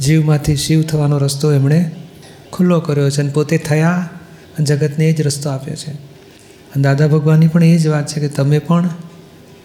જીવમાંથી 0.00 0.56
શિવ 0.56 0.82
થવાનો 0.82 1.18
રસ્તો 1.18 1.52
એમણે 1.52 1.90
ખુલ્લો 2.52 2.80
કર્યો 2.80 3.10
છે 3.10 3.20
અને 3.20 3.30
પોતે 3.30 3.58
થયા 3.58 4.08
અને 4.58 4.66
જગતને 4.66 5.04
એ 5.06 5.12
જ 5.12 5.20
રસ્તો 5.20 5.50
આપ્યો 5.50 5.74
છે. 5.74 5.90
અને 6.72 6.82
દાદા 6.82 7.06
ભગવાનની 7.06 7.48
પણ 7.48 7.64
એ 7.64 7.78
જ 7.78 7.86
વાત 7.86 8.06
છે 8.06 8.20
કે 8.20 8.28
તમે 8.28 8.58
પણ 8.58 8.88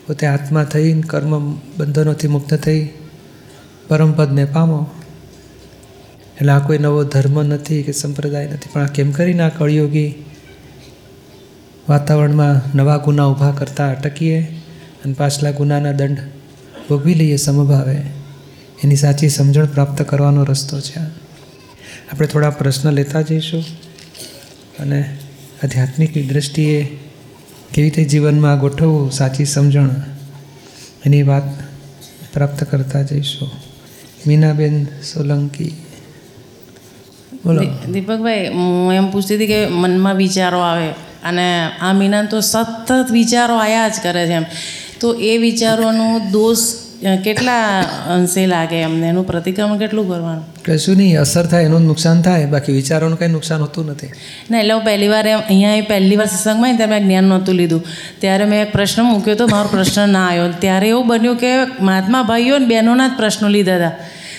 પોતે 0.07 0.27
આત્મા 0.27 0.63
થઈ 0.63 1.01
કર્મ 1.01 1.53
બંધનોથી 1.77 2.27
મુક્ત 2.27 2.53
થઈ 2.53 2.89
પરમપદને 3.87 4.45
પામો. 4.45 4.87
એટલે 6.37 6.51
આ 6.51 6.59
કોઈ 6.59 6.77
નવો 6.77 7.03
ધર્મ 7.03 7.43
નથી 7.43 7.83
કે 7.83 7.91
સંપ્રદાય 7.91 8.47
નથી, 8.47 8.69
પણ 8.73 8.81
આ 8.81 8.87
કેમ 8.87 9.11
કરીને 9.11 9.43
આ 9.43 9.49
કળિયોગી 9.49 10.15
વાતાવરણમાં 11.89 12.77
નવા 12.77 12.97
ગુના 12.97 13.25
ઊભા 13.25 13.51
કરતા 13.51 13.89
અટકીએ 13.89 14.41
અને 15.05 15.13
પાછલા 15.13 15.51
ગુનાના 15.51 15.91
દંડ 15.91 16.17
ભોગવી 16.89 17.13
લઈએ 17.13 17.35
સમભાવે? 17.35 18.23
એની 18.83 18.95
સાચી 18.95 19.29
સમજણ 19.29 19.65
પ્રાપ્ત 19.65 20.01
કરવાનો 20.01 20.43
રસ્તો 20.43 20.81
છે. 20.81 20.99
આપણે 22.11 22.27
થોડા 22.27 22.49
પ્રશ્ન 22.49 22.91
લેતા 22.91 23.21
જઈશું 23.21 23.63
અને 24.79 25.17
આધ્યાત્મિક 25.63 26.29
દ્રષ્ટિએ 26.29 26.99
કેવી 27.73 27.89
રીતે 27.89 28.03
જીવનમાં 28.03 28.59
ગોઠવવું 28.59 29.11
સાચી 29.11 29.45
સમજણ 29.45 29.89
એની 31.05 31.23
વાત 31.23 31.43
પ્રાપ્ત 32.33 32.63
કરતા 32.63 33.01
જઈશું. 33.01 33.51
મીનાબેન 34.27 34.85
સોલંકી, 34.85 35.71
બોલો. 37.45 37.61
દીપકભાઈ, 37.91 38.47
હું 38.47 38.93
એમ 38.93 39.11
પૂછતી 39.11 39.35
હતી 39.35 39.47
કે 39.47 39.67
મનમાં 39.67 40.15
વિચારો 40.15 40.59
આવે 40.59 40.89
અને 41.23 41.69
આ 41.81 41.93
મીના 41.93 42.23
તો 42.25 42.41
સતત 42.41 43.11
વિચારો 43.11 43.55
આયા 43.55 43.87
જ 43.87 43.99
કરે 44.03 44.27
છે 44.27 44.31
એમ. 44.31 44.45
તો 44.99 45.13
એ 45.13 45.37
વિચારોનો 45.37 46.21
દોષ 46.31 46.57
કેટલા 47.24 47.79
અંશે 48.15 48.48
લાગે 48.48 48.75
એમને 48.81 49.07
એનું 49.10 49.25
પ્રતિક્રમણ 49.27 49.77
કેટલું 49.77 50.07
કરવાનું? 50.07 50.43
કશું 50.65 50.98
નહીં 50.98 51.19
અસર 51.22 51.45
થાય 51.51 51.65
એનું 51.65 51.86
નુકસાન 51.91 52.22
થાય 52.22 52.48
બાકી 52.48 52.74
વિચારોનું 52.74 53.19
કંઈ 53.19 53.27
નુકસાન 53.27 53.62
હોતું 53.62 53.91
નથી. 53.91 54.12
ના 54.51 54.60
એટલે 54.60 54.74
હું 54.74 54.83
પહેલી 54.83 55.10
વાર 55.10 55.27
અહીંયા 55.27 55.81
પહેલી 55.91 56.17
વાર 56.22 56.27
સત્સંગમાં 56.27 56.77
ત્યારે 56.77 56.93
મેં 56.93 57.03
જ્ઞાન 57.07 57.24
નહોતું 57.24 57.55
લીધું. 57.55 57.83
ત્યારે 58.22 58.45
મેં 58.45 58.60
એક 58.65 58.72
પ્રશ્ન 58.72 59.03
મૂક્યો 59.03 59.36
તો 59.36 59.48
મારો 59.48 59.69
પ્રશ્ન 59.75 60.10
ના 60.10 60.27
આવ્યો. 60.29 60.48
ત્યારે 60.63 60.88
એવું 60.89 61.07
બન્યું 61.07 61.38
કે 61.38 61.51
મહાત્મા 61.89 62.24
ભાઈઓ 62.24 62.55
અને 62.55 62.65
બહેનોના 62.65 63.07
જ 63.07 63.17
પ્રશ્નો 63.17 63.48
લીધા 63.50 63.75
હતા. 63.75 63.93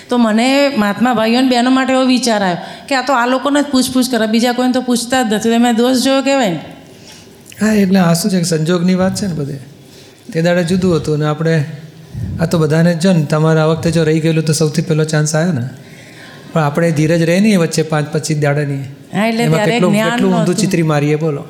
તો 0.09 0.18
મને 0.18 0.49
મહાત્મા 0.76 1.14
ભાઈઓ 1.14 1.38
અને 1.38 1.49
બહેનો 1.49 1.71
માટે 1.71 1.92
એવો 1.92 2.06
વિચાર 2.14 2.42
આવ્યો 2.42 2.59
કે 2.88 2.94
આ 2.94 3.06
તો 3.06 3.12
આ 3.12 3.26
લોકોને 3.26 3.62
જ 3.62 3.66
પૂછપૂછ 3.76 4.11
કરે 4.11 4.26
બીજા 4.26 4.52
કોઈને 4.52 4.73
તો 4.73 4.83
પૂછતા 4.90 5.23
જ 5.23 5.33
નથી. 5.35 5.59
મેં 5.59 5.76
દોષ 5.76 6.04
જોયો 6.09 6.23
કહેવાય 6.23 6.50
ને? 6.50 6.61
હા 7.61 7.75
એટલે 7.85 7.99
આ 7.99 8.14
શું 8.14 8.30
છે 8.30 8.42
સંજોગની 8.42 8.94
વાત 9.04 9.14
છે 9.21 9.26
ને 9.26 9.35
બધે? 9.35 9.59
તે 10.33 10.42
દાડે 10.42 10.62
જુદું 10.64 10.97
હતું 10.97 11.18
ને 11.18 11.26
આપણે 11.33 11.56
આ 12.40 12.47
તો 12.47 12.59
બધાને 12.59 12.94
જો 12.94 13.12
ને 13.12 13.25
તમારે 13.25 13.64
વખતે 13.71 13.90
જો 13.90 14.04
રહી 14.04 14.21
ગયેલું 14.21 14.44
તો 14.44 14.52
સૌથી 14.52 14.87
પહેલો 14.88 15.04
ચાન્સ 15.04 15.35
આવ્યો 15.35 15.52
ને. 15.52 15.64
પણ 16.52 16.62
આપણે 16.62 16.90
ધીરજ 16.90 17.23
રહે 17.23 17.37
નહીં 17.40 17.61
વચ્ચે 17.61 17.83
પાંચ 17.83 18.09
પચીસ 18.12 18.38
દાડાની. 18.38 18.85
એમાં 19.12 19.64
કેટલું 19.64 19.92
કેટલું 19.92 20.35
ઊંધું 20.38 20.56
ચિત્રી 20.56 20.83
મારીએ 20.83 21.16
બોલો. 21.16 21.44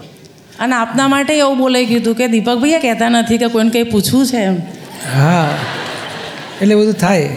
અને 0.59 0.75
આપના 0.75 1.09
માટે 1.09 1.33
એવું 1.39 1.59
બોલાઈ 1.59 1.87
ગયું 1.87 2.17
કે 2.21 2.29
દીપક 2.29 2.61
ભૈયા 2.61 2.79
કહેતા 2.79 3.09
નથી 3.09 3.39
કે 3.39 3.49
કોઈને 3.49 3.71
કંઈ 3.71 3.85
પૂછવું 3.85 4.27
છે 4.27 4.45
એમ. 4.51 4.57
હા 5.17 5.49
એટલે 6.61 6.75
બધું 6.75 6.95
થાય. 6.95 7.31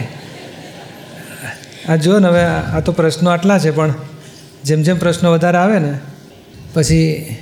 આ 1.88 1.96
જો 1.96 2.18
ને 2.18 2.28
હવે 2.28 2.44
આ 2.76 2.80
તો 2.80 2.92
પ્રશ્નો 2.92 3.30
આટલા 3.30 3.58
છે 3.58 3.70
પણ 3.70 3.94
જેમ 4.64 4.80
જેમ 4.82 4.98
પ્રશ્નો 4.98 5.32
વધારે 5.32 5.58
આવે 5.58 5.78
ને 5.78 5.92
પછી 6.74 7.36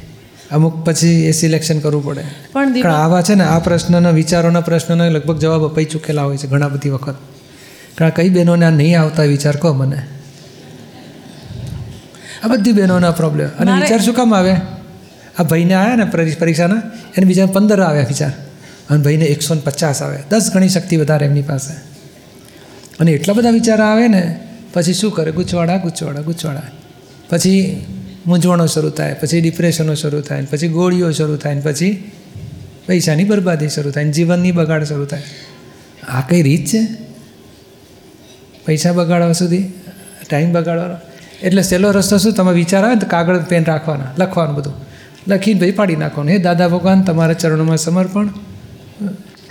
અમુક 0.51 0.85
પછી 0.85 1.27
એ 1.27 1.31
સિલેક્શન 1.31 1.79
કરવું 1.79 2.05
પડે. 2.05 2.25
પણ 2.53 2.91
આવા 2.91 3.23
છે 3.23 3.35
ને 3.35 3.45
આ 3.45 3.59
પ્રશ્નના 3.59 4.11
વિચારોના 4.11 4.61
પ્રશ્નના 4.61 5.09
લગભગ 5.09 5.39
જવાબ 5.39 5.65
અપાઈ 5.65 5.85
ચૂકેલા 5.85 6.23
હોય 6.23 6.37
છે 6.37 6.47
ઘણા 6.47 6.69
બધી 6.69 6.91
વખત. 6.91 7.15
કારણ 7.99 8.11
કઈ 8.11 8.29
બહેનોને 8.29 8.67
આ 8.67 8.71
નહીં 8.71 9.01
આવતા 9.01 9.23
વિચાર 9.23 9.57
કહો 9.57 9.73
મને. 9.73 9.99
આ 12.45 12.49
બધી 12.49 12.73
બહેનોના 12.73 13.11
પ્રોબ્લેમ 13.11 13.49
અને 13.59 13.73
વિચાર 13.73 14.01
શું 14.01 14.15
કામ 14.15 14.35
આવે? 14.35 14.57
આ 15.39 15.43
ભાઈને 15.43 15.75
આવ્યા 15.75 15.97
ને 15.97 16.05
પરીક્ષાના 16.39 16.83
એને 17.17 17.27
બીજા 17.27 17.47
પંદર 17.47 17.83
આવ્યા 17.83 18.05
વિચાર. 18.09 18.33
અને 18.91 19.03
ભાઈને 19.03 19.25
એકસો 19.25 19.55
ને 19.55 19.61
પચાસ 19.61 20.03
આવે 20.03 20.19
દસ 20.31 20.51
ગણી 20.55 20.69
શક્તિ 20.69 20.97
વધારે 20.97 21.27
એમની 21.27 21.43
પાસે. 21.43 21.75
અને 23.01 23.13
એટલા 23.13 23.35
બધા 23.35 23.51
વિચાર 23.51 23.81
આવે 23.81 24.09
ને 24.09 24.23
પછી 24.73 24.95
શું 24.95 25.13
કરે? 25.13 25.33
ગુચવાડા 25.33 25.77
ગુચવાડા 25.77 26.21
ગુચવાડા. 26.21 26.63
પછી 27.29 27.55
મૂંઝવણો 28.27 28.67
શરૂ 28.67 28.91
થાય 28.91 29.15
પછી 29.15 29.41
ડિપ્રેશનો 29.41 29.95
શરૂ 29.95 30.21
થાય 30.21 30.45
પછી 30.45 30.69
ગોળીઓ 30.69 31.11
શરૂ 31.11 31.37
થાય 31.37 31.61
પછી 31.61 32.11
પૈસાની 32.87 33.25
બરબાદી 33.25 33.69
શરૂ 33.69 33.91
થાય 33.91 34.05
ને 34.05 34.13
જીવનની 34.13 34.53
બગાડ 34.53 34.85
શરૂ 34.85 35.05
થાય. 35.05 35.23
આ 36.09 36.21
કઈ 36.21 36.43
રીત 36.43 36.67
છે? 36.67 36.81
પૈસા 38.67 38.93
બગાડવા 38.93 39.33
સુધી? 39.33 39.65
ટાઈમ 40.31 40.53
બગાડવાનો? 40.53 40.97
એટલે 41.43 41.63
સહેલો 41.63 41.91
રસ્તો 41.91 42.19
શું? 42.19 42.33
તમે 42.33 42.53
વિચાર 42.53 42.85
આવે 42.85 42.95
ને 42.95 43.01
તો 43.01 43.07
કાગળ 43.07 43.39
પેન 43.43 43.65
રાખવાના 43.65 44.15
લખવાનું 44.19 44.55
બધું. 44.55 44.75
લખીને 45.29 45.61
ભાઈ 45.61 45.71
પાડી 45.71 45.97
નાખવાનું. 45.97 46.33
હે 46.33 46.39
દાદા 46.39 46.69
ભગવાન 46.69 47.03
તમારા 47.03 47.33
ચરણોમાં 47.33 47.77
સમર્પણ. 47.77 48.29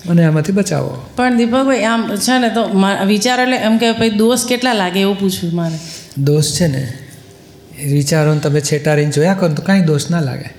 મને 0.05 0.25
આમાંથી 0.25 0.51
બચાવો. 0.51 1.05
પણ 1.15 1.37
દીપકભાઈ 1.37 1.83
આમ 1.83 2.15
છે 2.15 2.37
ને 2.39 2.49
તો 2.49 2.63
વિચાર 3.07 3.39
એટલે 3.39 3.57
એમ 3.57 3.77
કે 3.77 3.91
ભાઈ 3.91 4.09
દોષ 4.09 4.45
કેટલા 4.45 4.73
લાગે 4.73 4.99
એવું 4.99 5.19
પૂછ્યું 5.19 5.55
મારે. 5.55 5.77
દોષ 6.23 6.53
છે 6.53 6.67
ને? 6.67 6.83
વિચારોને 7.83 8.39
તમે 8.39 8.61
છેટારીને 8.61 9.11
જોયા 9.11 9.33
કરો 9.33 9.49
તો 9.49 9.63
કાંઈ 9.63 9.81
દોષ 9.81 10.09
ના 10.09 10.19
લાગે. 10.19 10.53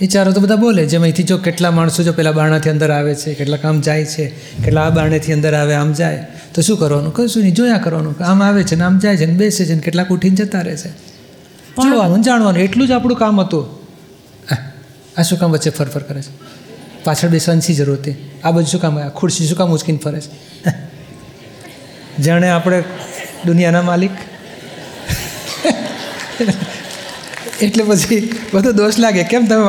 વિચારો 0.00 0.32
તો 0.32 0.40
બધા 0.40 0.56
બોલે 0.56 0.86
જેમ 0.86 1.02
અહીંથી 1.02 1.22
જો 1.22 1.38
કેટલા 1.38 1.70
માણસો 1.70 2.02
જો 2.02 2.12
પેલા 2.12 2.32
બારણાથી 2.32 2.70
અંદર 2.70 2.90
આવે 2.90 3.14
છે 3.14 3.34
કેટલા 3.34 3.58
આમ 3.64 3.80
જાય 3.80 4.04
છે 4.04 4.26
કેટલા 4.64 4.82
આ 4.82 4.90
બારણેથી 4.90 5.32
અંદર 5.32 5.54
આવે 5.54 5.74
આમ 5.74 5.92
જાય. 5.92 6.26
તો 6.54 6.62
શું 6.62 6.78
કરવાનું? 6.78 7.14
કશું 7.14 7.42
નહીં 7.42 7.54
જોયા 7.54 7.78
કરવાનું 7.78 8.24
આમ 8.24 8.42
આવે 8.42 8.62
છે 8.62 8.74
ને 8.74 8.84
આમ 8.84 8.98
જાય 8.98 9.16
છે 9.16 9.26
ને 9.26 9.32
બેસે 9.32 9.64
છે 9.64 9.74
ને 9.74 9.80
કેટલાક 9.80 10.08
ઉઠીને 10.10 10.36
જતા 10.36 10.60
રહે 10.60 10.76
છે. 10.76 10.90
જોવાનું 11.76 12.22
જાણવાનું 12.22 12.62
એટલું 12.62 12.88
જ 12.88 12.90
આપણું 12.90 13.18
કામ 13.18 13.40
હતું. 13.40 13.64
આ 15.18 15.22
શું 15.22 15.38
કામ 15.38 15.50
વચ્ચે 15.50 15.70
ફરફર 15.70 16.02
કરે 16.02 16.22
છે? 16.22 16.32
પાછળ 17.04 17.28
બેસવાની 17.28 17.60
શી 17.60 17.74
જરૂર 17.74 17.96
હતી? 17.96 18.30
આ 18.44 18.50
બધું 18.50 18.66
શું 18.66 18.80
કામ 18.80 19.08
ખુરશી 19.08 19.46
શું 19.46 19.58
કામ 19.58 19.70
ઉચકીને 19.70 19.98
ફરે 19.98 20.20
છે? 20.20 20.30
જાણે 22.22 22.48
આપણે 22.48 22.84
દુનિયાના 23.46 23.82
માલિક. 23.82 24.10
એટલે 27.66 27.84
પછી 27.84 28.20
બધો 28.54 28.72
દોષ 28.80 28.98
લાગે. 28.98 29.22
કેમ 29.32 29.42
તમે 29.46 29.64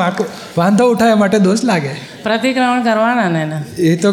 વાંધો 0.57 0.83
ઉઠાવવા 0.93 1.21
માટે 1.23 1.39
દોષ 1.47 1.63
લાગે? 1.63 1.93
પ્રતિક્રમણ 2.23 2.83
કરવાના 2.83 3.29
ને 3.29 3.41
એના. 3.41 3.63
એ 3.89 3.95
તો 3.95 4.09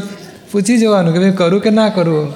પૂછી 0.52 0.78
જવાનું 0.78 1.12
કે 1.14 1.18
ભાઈ 1.22 1.38
કરું 1.42 1.60
કે 1.60 1.70
ના 1.78 1.88
કરું? 1.98 2.26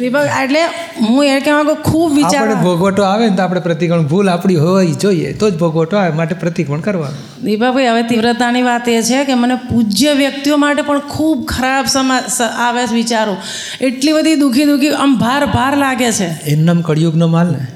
દીપક 0.00 0.26
એટલે 0.42 0.60
હું 0.98 1.20
એ 1.26 1.38
કહેવા 1.40 1.62
માંગુ 1.62 1.74
ખૂબ 1.86 2.10
વિચાર 2.16 2.42
આપણે 2.42 2.58
ભોગવટો 2.66 3.02
આવે 3.02 3.24
ને 3.28 3.36
તો 3.36 3.42
આપણે 3.42 3.60
પ્રતિકોણ 3.60 4.04
ભૂલ 4.10 4.30
આપણી 4.30 4.58
હોય 4.64 4.92
જોઈએ. 5.04 5.32
તો 5.40 5.50
જ 5.50 5.58
ભોગવટો 5.62 5.96
આવે 6.00 6.12
માટે 6.18 6.34
પ્રતિકોણ 6.42 6.84
કરવાનું. 6.88 7.22
દીપકભાઈ 7.44 7.88
હવે 7.92 8.02
તીવ્રતાની 8.02 8.62
વાત 8.62 8.86
એ 8.88 9.00
છે 9.02 9.24
કે 9.30 9.34
મને 9.34 9.56
પૂજ્ય 9.70 10.12
વ્યક્તિઓ 10.12 10.60
માટે 10.66 10.82
પણ 10.82 11.02
ખૂબ 11.14 11.48
ખરાબ 11.54 11.86
સમા 11.86 12.20
આવે 12.66 12.84
વિચારો. 12.92 13.34
એટલી 13.80 14.14
બધી 14.18 14.36
દુઃખી 14.44 14.68
દુઃખી 14.72 14.94
આમ 15.06 15.18
ભાર 15.24 15.42
ભાર 15.56 15.72
લાગે 15.76 16.08
છે. 16.12 16.30
એમનામ 16.54 16.80
કળિયુગનો 16.80 17.28
માલ 17.36 17.50
ને. 17.56 17.66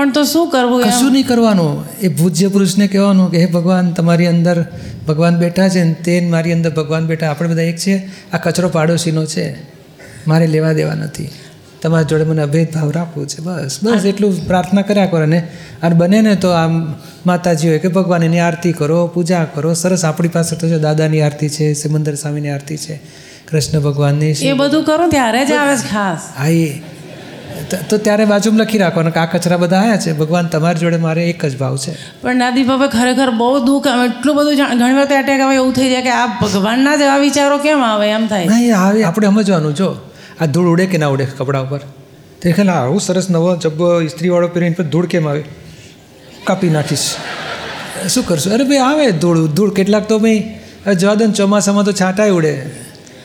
પણ 0.00 0.12
તો 0.12 0.24
શું 0.24 0.50
કરવું 0.50 0.82
કશું 0.82 1.12
નહીં 1.12 1.26
કરવાનું. 1.26 1.84
એ 2.00 2.08
પૂજ્ય 2.08 2.48
પુરુષને 2.48 2.86
કહેવાનું 2.86 3.30
કે 3.30 3.38
હે 3.38 3.46
ભગવાન 3.46 3.90
તમારી 3.90 4.26
અંદર 4.26 4.66
ભગવાન 5.08 5.36
બેઠા 5.36 5.68
છે 5.68 5.84
ને 5.84 5.92
તે 5.92 6.20
મારી 6.20 6.52
અંદર 6.52 6.70
ભગવાન 6.70 7.06
બેઠા. 7.06 7.26
આપણે 7.26 7.48
બધા 7.48 7.62
એક 7.62 7.76
છે 7.76 7.96
આ 8.32 8.38
કચરો 8.38 8.68
પાડોશીનો 8.68 9.24
છે. 9.24 9.46
મારે 10.26 10.46
લેવા 10.46 10.72
દેવા 10.72 10.94
નથી. 10.94 11.28
તમારી 11.82 12.04
જોડે 12.04 12.24
મને 12.24 12.42
અભેદ 12.42 12.72
ભાવ 12.74 12.90
રાખવો 12.90 13.24
છે. 13.24 13.42
બસ 13.42 13.78
બસ 13.82 14.04
એટલું 14.04 14.46
પ્રાર્થના 14.46 14.82
કર્યા 14.82 15.06
કરો 15.06 15.26
ને 15.26 15.48
અને 15.82 15.94
બને 15.94 16.20
ને 16.20 16.34
તો 16.34 16.50
આમ 16.50 16.94
માતાજી 17.26 17.68
હોય 17.68 17.78
કે 17.78 17.88
ભગવાન 17.88 18.22
એની 18.22 18.38
આરતી 18.38 18.72
કરો 18.72 19.06
પૂજા 19.06 19.44
કરો. 19.54 19.74
સરસ 19.74 20.04
આપણી 20.04 20.28
પાસે 20.28 20.56
તો 20.56 20.68
જો 20.68 20.78
દાદાની 20.78 21.20
આરતી 21.20 21.48
છે 21.48 21.72
સિમંદર 21.72 22.14
સ્વામીની 22.14 22.48
આરતી 22.48 22.76
છે. 22.76 23.00
કૃષ્ણ 23.50 23.80
ભગવાનની 23.80 24.32
એ 24.32 24.52
બધું 24.52 24.84
કરો 24.84 25.08
ત્યારે 25.08 25.44
જ 25.46 25.52
આવે 25.52 25.76
ખાસ. 25.76 26.18
હા 26.38 26.48
એ 26.48 26.82
તો- 27.76 27.98
ત્યારે 27.98 28.24
બાજુમાં 28.24 28.60
લખી 28.60 28.78
રાખવાનું 28.78 29.12
કે 29.12 29.20
આ 29.20 29.26
કચરા 29.26 29.56
બધા 29.56 29.78
આવ્યા 29.78 29.96
છે 29.96 30.12
ભગવાન 30.12 30.46
તમારી 30.46 30.78
જોડે 30.78 30.96
મારે 30.96 31.30
એક 31.30 31.46
જ 31.46 31.58
ભાવ 31.58 31.76
છે. 31.76 32.22
પણ 32.22 32.36
નાદી 32.36 32.62
બાબા 32.64 32.86
ખરેખર 32.86 33.30
બહુ 33.30 33.58
દુઃખ 33.58 33.88
આવે 33.88 34.08
એટલું 34.08 34.36
બધું 34.36 34.56
ઘણી 34.56 34.92
વાર 34.92 35.12
એટેક 35.12 35.40
આવે 35.40 35.54
એવું 35.54 35.72
થઈ 35.72 35.90
જાય 35.90 36.02
કે 36.02 36.10
આ 36.10 36.26
ભગવાનના 36.26 36.96
જ 36.96 37.00
એવા 37.00 37.16
વિચારો 37.16 37.58
કેમ 37.58 37.82
આવે 37.82 38.10
એમ 38.10 38.26
થાય. 38.26 38.46
નહીં 38.46 38.76
આવે 38.78 39.04
આપણે 39.04 39.26
સમજવાનું 39.26 39.74
જો. 39.74 39.96
આ 40.40 40.46
ધૂળ 40.46 40.68
ઉડે 40.68 40.86
કે 40.86 40.98
ના 40.98 41.06
ઉડે 41.06 41.24
કપડા 41.24 41.60
ઉપર? 41.60 41.80
તે 42.42 42.52
ખ્યાલ 42.52 42.70
આવું 42.70 43.00
સરસ 43.00 43.30
નવો 43.30 43.56
જબ્બો 43.56 44.00
ઇસ્ત્રીવાળો 44.00 44.48
પહેરીને 44.48 44.74
પર 44.78 44.84
ધૂળ 44.84 45.06
કેમ 45.06 45.28
આવે? 45.28 45.44
કાપી 46.44 46.68
નાખીશ. 46.68 47.14
શું 48.08 48.26
કરશું? 48.26 48.52
અરે 48.52 48.64
ભાઈ 48.64 48.76
આવે 48.76 49.10
ધૂળ 49.10 49.38
ધૂળ 49.38 49.74
કેટલાક 49.74 50.08
તો 50.08 50.18
ભાઈ 50.18 50.54
જવા 50.96 51.14
દે 51.14 51.26
ચોમાસામાં 51.26 51.84
તો 51.84 51.92
છાંટાય 51.92 52.30
ઉડે. 52.30 52.52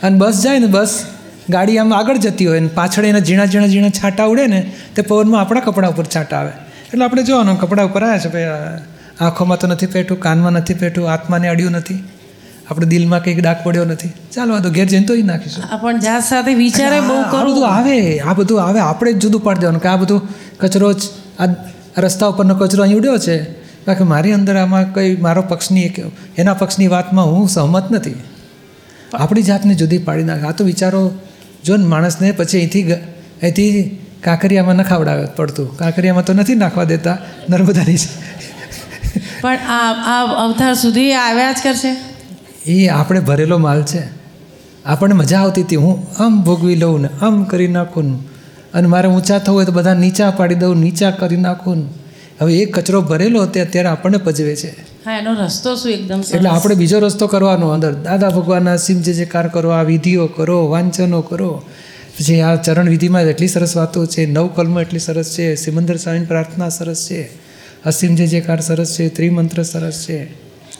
અને 0.04 0.18
બસ 0.18 0.42
જાય 0.42 0.60
ને 0.60 0.68
બસ. 0.68 1.04
ગાડી 1.50 1.78
આમ 1.78 1.94
આગળ 1.94 2.18
જતી 2.18 2.46
હોય 2.46 2.60
ને 2.60 2.70
પાછળ 2.75 3.06
એના 3.06 3.20
ઝીણા 3.20 3.46
ઝીણા 3.46 3.68
ઝીણા 3.68 3.90
છાંટા 3.90 4.25
ઉડે 4.25 4.46
ને 4.48 4.60
તે 4.96 5.02
પવનમાં 5.02 5.42
આપણા 5.42 5.60
કપડા 5.60 5.92
ઉપર 5.94 6.06
છાંટા 6.16 6.38
આવે. 6.38 6.54
એટલે 6.88 7.06
આપણે 7.06 7.24
જોવાનું 7.24 7.60
કપડા 7.62 7.86
ઉપર 7.90 8.04
આવ્યા 8.04 8.24
છે 8.24 8.30
ભાઈ 8.30 8.50
આંખોમાં 9.22 9.60
તો 9.60 9.68
નથી 9.68 9.90
પેટું 9.96 10.20
કાનમાં 10.20 10.54
નથી 10.60 10.78
પેટું 10.84 11.12
આત્માને 11.12 11.48
અડ્યું 11.50 11.72
નથી 11.72 12.00
આપણે 12.70 12.88
દિલમાં 12.94 13.24
કંઈક 13.24 13.40
ડાક 13.42 13.60
પડ્યો 13.64 13.86
નથી. 13.86 14.12
ચાલો 14.34 14.56
આ 14.56 14.64
તો 14.66 14.70
ઘેર 14.70 14.88
જઈને 14.92 15.06
તોય 15.06 15.24
નાખીશું. 15.24 15.64
પણ 15.82 16.00
જાત 16.00 16.24
સાથે 16.30 16.54
વિચારે 16.54 17.00
બહુ 17.00 17.16
આ 17.16 17.30
કરું. 17.32 17.52
બધું 17.52 17.68
આવે 17.70 17.98
આ 18.20 18.34
બધું 18.34 18.64
આવે 18.64 18.80
આપણે 18.80 19.14
જ 19.14 19.18
જુદું 19.18 19.42
પાડી 19.44 19.62
દેવાનું 19.62 19.82
કે 19.82 19.90
આ 19.90 20.00
બધું 20.04 20.22
કચરો 20.60 20.90
જ 20.94 21.02
આ 21.40 21.48
રસ્તા 22.06 22.28
ઉપરનો 22.34 22.56
કચરો 22.56 22.84
અહીં 22.84 22.98
ઉડ્યો 22.98 23.18
છે. 23.18 23.38
બાકી 23.88 24.08
મારી 24.14 24.34
અંદર 24.38 24.56
આમાં 24.58 24.94
કંઈ 24.94 25.12
મારો 25.25 25.42
પક્ષની 25.52 25.86
એના 26.38 26.54
પક્ષની 26.54 26.90
વાતમાં 26.96 27.28
હું 27.34 27.48
સહમત 27.50 27.92
નથી. 27.92 28.16
આપણી 29.14 29.44
જાતને 29.44 29.74
જુદી 29.75 30.02
પાડી 30.08 30.24
નાખે. 30.24 30.46
આ 30.50 30.52
તો 30.52 30.64
વિચારો 30.64 31.02
જો 31.65 31.77
ને 31.77 31.86
માણસને 31.86 32.31
પછી 32.31 32.57
અહીંથી 32.57 32.93
અહીંથી 32.93 34.00
કાંકરિયામાં 34.24 34.75
નખાવડાવે 34.75 35.25
પડતું. 35.36 35.77
કાંકરિયામાં 35.77 36.25
તો 36.25 36.34
નથી 36.34 36.55
નાખવા 36.55 36.84
દેતા 36.84 37.17
નર્મદાની 37.50 37.98
પણ 39.41 39.55
આ 39.55 39.89
આ 40.13 40.24
અવતાર 40.45 40.74
સુધી 40.74 41.13
આવ્યા 41.13 41.51
જ 41.51 41.55
કરશે? 41.63 41.95
એ 42.65 42.88
આપણે 42.88 43.19
ભરેલો 43.19 43.57
માલ 43.57 43.84
છે. 43.84 44.01
આપણને 44.86 45.15
મજા 45.15 45.39
આવતી 45.39 45.62
હતી. 45.62 45.75
હું 45.75 46.24
આમ 46.24 46.43
ભોગવી 46.43 46.75
લઉં 46.75 47.01
ને 47.01 47.10
આમ 47.22 47.43
કરી 47.43 47.67
નાખું 47.67 48.10
અને 48.74 48.88
મારે 48.88 49.07
ઊંચા 49.10 49.38
થવું 49.38 49.57
હોય 49.57 49.65
તો 49.65 49.72
બધા 49.72 49.93
નીચા 49.93 50.31
પાડી 50.31 50.55
દઉં 50.55 50.77
નીચા 50.77 51.12
કરી 51.12 51.38
નાખું 51.38 51.89
હવે 52.41 52.53
એ 52.53 52.65
કચરો 52.65 53.01
ભરેલો 53.01 53.45
તે 53.45 53.62
અત્યારે 53.62 53.89
આપણને 53.89 54.17
પજવે 54.17 54.55
છે. 54.55 54.95
હા 55.06 55.18
એનો 55.18 55.34
રસ્તો 55.46 55.76
શું 55.76 55.92
એકદમ 55.92 56.22
એટલે 56.34 56.50
આપણે 56.50 56.76
બીજો 56.76 57.00
રસ્તો 57.00 57.28
કરવાનો 57.28 57.68
અંદર 57.70 57.94
દાદા 57.94 58.30
ભગવાનના 58.30 58.76
સિમ 58.76 59.02
જે 59.02 59.14
જે 59.14 59.26
કાર 59.26 59.48
કરો 59.48 59.70
આ 59.70 59.84
વિધિઓ 59.84 60.28
કરો 60.28 60.68
વાંચનો 60.68 61.22
કરો. 61.22 61.64
પછી 62.18 62.42
આ 62.42 62.56
ચરણ 62.56 62.90
વિધિમાં 62.90 63.22
એટલી 63.22 63.48
સરસ 63.48 63.76
વાતો 63.78 64.06
છે 64.06 64.26
નવ 64.26 64.48
કલમો 64.48 64.82
એટલી 64.82 65.00
સરસ 65.00 65.36
છે 65.38 65.56
સિમંદર 65.56 65.98
સ્વામીની 65.98 66.26
પ્રાર્થના 66.26 66.70
સરસ 66.70 67.08
છે 67.10 67.30
અસીમ 67.86 68.15
જે 68.15 68.28
જે 68.28 68.41
કાર 68.41 68.62
સરસ 68.62 68.96
છે 68.96 69.10
ત્રિમંત્ર 69.10 69.63
સરસ 69.63 70.06
છે. 70.06 70.24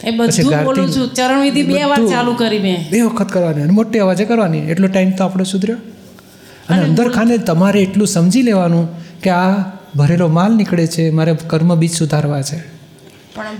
એ 0.04 0.12
બધું 0.12 0.64
બોલું 0.64 0.92
છું. 0.96 1.14
ચરણ 1.14 1.42
વિધિ 1.42 1.64
બે 1.64 1.84
વાર 1.84 2.06
ચાલુ 2.06 2.34
કરી 2.34 2.60
મેં. 2.60 2.90
બે 2.92 3.02
વખત 3.02 3.30
કરવાની 3.32 3.62
અને 3.62 3.72
મોટી 3.72 4.00
અવાજે 4.00 4.26
કરવાની. 4.26 4.60
એટલો 4.60 4.88
ટાઈમ 4.88 5.12
તો 5.12 5.24
આપણો 5.24 5.44
સુધર્યો. 5.44 5.78
અને 6.70 6.84
અંદર 6.84 7.12
ખાને 7.12 7.38
તમારે 7.38 7.82
એટલું 7.82 8.08
સમજી 8.08 8.42
લેવાનું 8.42 8.88
કે 9.22 9.30
આ 9.30 9.64
ભરેલો 9.96 10.28
માલ 10.28 10.54
નીકળે 10.54 10.88
છે 10.88 11.10
મારે 11.10 11.38
કર્મ 11.48 11.76
બીજ 11.76 11.92
સુધારવા 11.92 12.42
છે. 12.42 12.75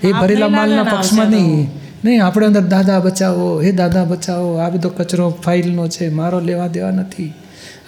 એ 0.04 0.12
ભરેલા 0.12 0.48
માલના 0.48 0.84
પક્ષમાં 0.84 1.28
નહીં. 1.28 1.70
નહીં 2.06 2.26
આપણે 2.26 2.46
અંદર 2.46 2.62
દાદા 2.62 3.00
બચાવો 3.00 3.62
હે 3.62 3.72
દાદા 3.72 4.04
બચાવો 4.04 4.58
આ 4.58 4.70
બધો 4.70 4.90
કચરો 4.90 5.30
ફાઇલનો 5.30 5.88
છે 5.88 6.10
મારો 6.10 6.40
લેવા 6.40 6.68
દેવા 6.68 6.92
નથી. 6.92 7.34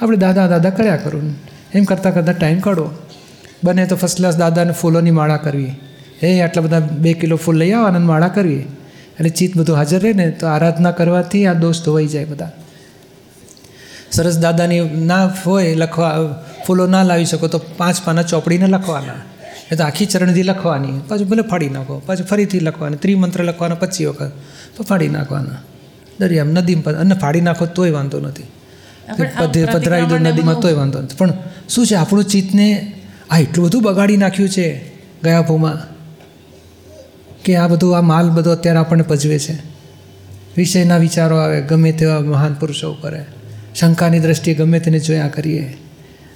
આપણે 0.01 0.17
દાદા 0.17 0.47
દાદા 0.47 0.69
કર્યા 0.69 0.97
કરું. 0.97 1.35
એમ 1.73 1.83
કરતાં 1.83 2.13
કરતાં 2.13 2.35
ટાઈમ 2.35 2.59
કાઢો. 2.59 2.89
બને 3.63 3.85
તો 3.85 3.95
ફર્સ્ટ 3.95 4.17
ક્લાસ 4.17 4.37
દાદાને 4.37 4.71
ફૂલોની 4.71 5.11
માળા 5.11 5.37
કરવી. 5.37 5.73
હે 6.23 6.41
આટલા 6.41 6.61
બધા 6.61 6.79
બે 6.79 7.13
કિલો 7.13 7.35
ફૂલ 7.35 7.55
લઈ 7.55 7.71
આવવાના 7.71 7.97
અને 7.97 8.05
માળા 8.05 8.27
કરવી. 8.27 8.65
એટલે 9.15 9.29
ચિત્ત 9.29 9.57
બધું 9.57 9.75
હાજર 9.75 9.99
રહે 9.99 10.13
ને 10.13 10.31
તો 10.31 10.47
આરાધના 10.47 10.91
કરવાથી 10.91 11.45
આ 11.45 11.53
દોષ 11.53 11.83
ધોવાઈ 11.85 12.07
જાય 12.07 12.25
બધા. 12.25 12.49
સરસ 14.11 14.37
દાદાની 14.37 14.79
ના 14.79 15.25
હોય 15.45 15.75
લખવા 15.75 16.43
ફૂલો 16.67 16.87
ના 16.87 17.03
લાવી 17.03 17.25
શકો 17.25 17.47
તો 17.47 17.57
પાંચ 17.77 17.97
પાના 18.05 18.21
ચોપડીને 18.21 18.67
લખવાના. 18.67 19.36
એ 19.71 19.75
તો 19.75 19.83
આખી 19.83 20.05
ચરણથી 20.05 20.43
લખવાની. 20.43 20.99
પાછું 21.07 21.27
ભલે 21.29 21.41
ફાડી 21.41 21.69
નાખો 21.69 21.99
પાછું 22.05 22.25
ફરીથી 22.27 22.59
લખવાની 22.59 22.97
ત્રિમંત્ર 22.97 23.43
લખવાના 23.43 23.75
પચી 23.75 24.05
વખત. 24.05 24.31
તો 24.75 24.83
ફાડી 24.83 25.07
નાખવાના. 25.07 25.59
દરિયામાં 26.19 26.53
નદીમાં 26.53 26.95
અને 26.95 27.15
ફાડી 27.15 27.41
નાખો 27.41 27.65
તોય 27.65 27.91
વાંધો 27.91 28.19
નથી. 28.19 28.47
પધે 29.39 29.65
પધરાવી 29.65 30.05
દો 30.05 30.17
નદીમાં 30.17 30.59
તોય 30.59 30.73
વાંધો 30.73 31.01
નથી. 31.01 31.15
પણ 31.15 31.33
શું 31.69 31.85
છે 31.85 31.95
આપણું 31.95 32.25
ચિત્તને 32.25 32.93
આ 33.29 33.39
એટલું 33.39 33.65
બધું 33.65 33.83
બગાડી 33.83 34.17
નાખ્યું 34.17 34.49
છે 34.49 34.67
ગયા 35.23 35.41
ભૂમાં 35.41 35.77
કે 37.43 37.55
આ 37.55 37.67
બધું 37.67 37.97
આ 37.97 38.01
માલ 38.01 38.29
બધો 38.29 38.51
અત્યારે 38.51 38.79
આપણને 38.79 39.03
પજવે 39.03 39.39
છે. 39.39 39.55
વિષયના 40.57 40.97
વિચારો 40.97 41.37
આવે 41.37 41.61
ગમે 41.61 41.91
તેવા 41.91 42.19
મહાન 42.19 42.53
પુરુષો 42.53 42.93
કરે 42.93 43.25
શંકાની 43.75 44.19
દ્રષ્ટિએ 44.19 44.53
ગમે 44.53 44.79
તેને 44.79 44.99
જોયા 44.99 45.27
કરીએ. 45.27 45.77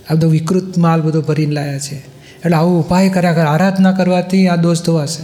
આ 0.10 0.16
બધો 0.16 0.30
વિકૃત 0.30 0.78
માલ 0.78 1.02
બધો 1.02 1.22
ભરીને 1.22 1.54
લાયા 1.54 1.80
છે. 1.80 2.11
એટલે 2.46 2.58
આવો 2.58 2.80
ઉપાય 2.80 3.10
કર્યા 3.10 3.34
કર. 3.34 3.46
આરાધના 3.46 3.92
કરવાથી 3.92 4.48
આ 4.48 4.56
દોષ 4.56 4.82
ધોવાશે. 4.82 5.24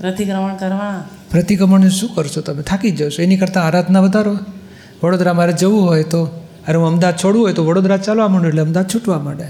પ્રતિક્રમણ 0.00 0.54
કરવા. 0.54 1.04
પ્રતિક્રમણ 1.30 1.88
શું 1.88 2.14
કરશો 2.14 2.40
તમે? 2.40 2.62
થાકી 2.62 2.90
જ 2.90 3.02
જશો. 3.02 3.22
એની 3.22 3.36
કરતાં 3.36 3.64
આરાધના 3.64 4.00
વધારો. 4.00 4.38
વડોદરા 5.02 5.32
મારે 5.32 5.52
જવું 5.52 5.86
હોય 5.86 6.02
તો 6.02 6.24
અરે 6.68 6.76
હું 6.76 6.86
અમદાવાદ 6.86 7.16
છોડવું 7.16 7.44
હોય 7.44 7.52
તો 7.52 7.66
વડોદરા 7.66 7.96
ચાલવા 7.96 8.28
માંડું 8.28 8.48
એટલે 8.48 8.62
અમદાવાદ 8.62 8.88
છૂટવા 8.94 9.18
માંડે. 9.18 9.44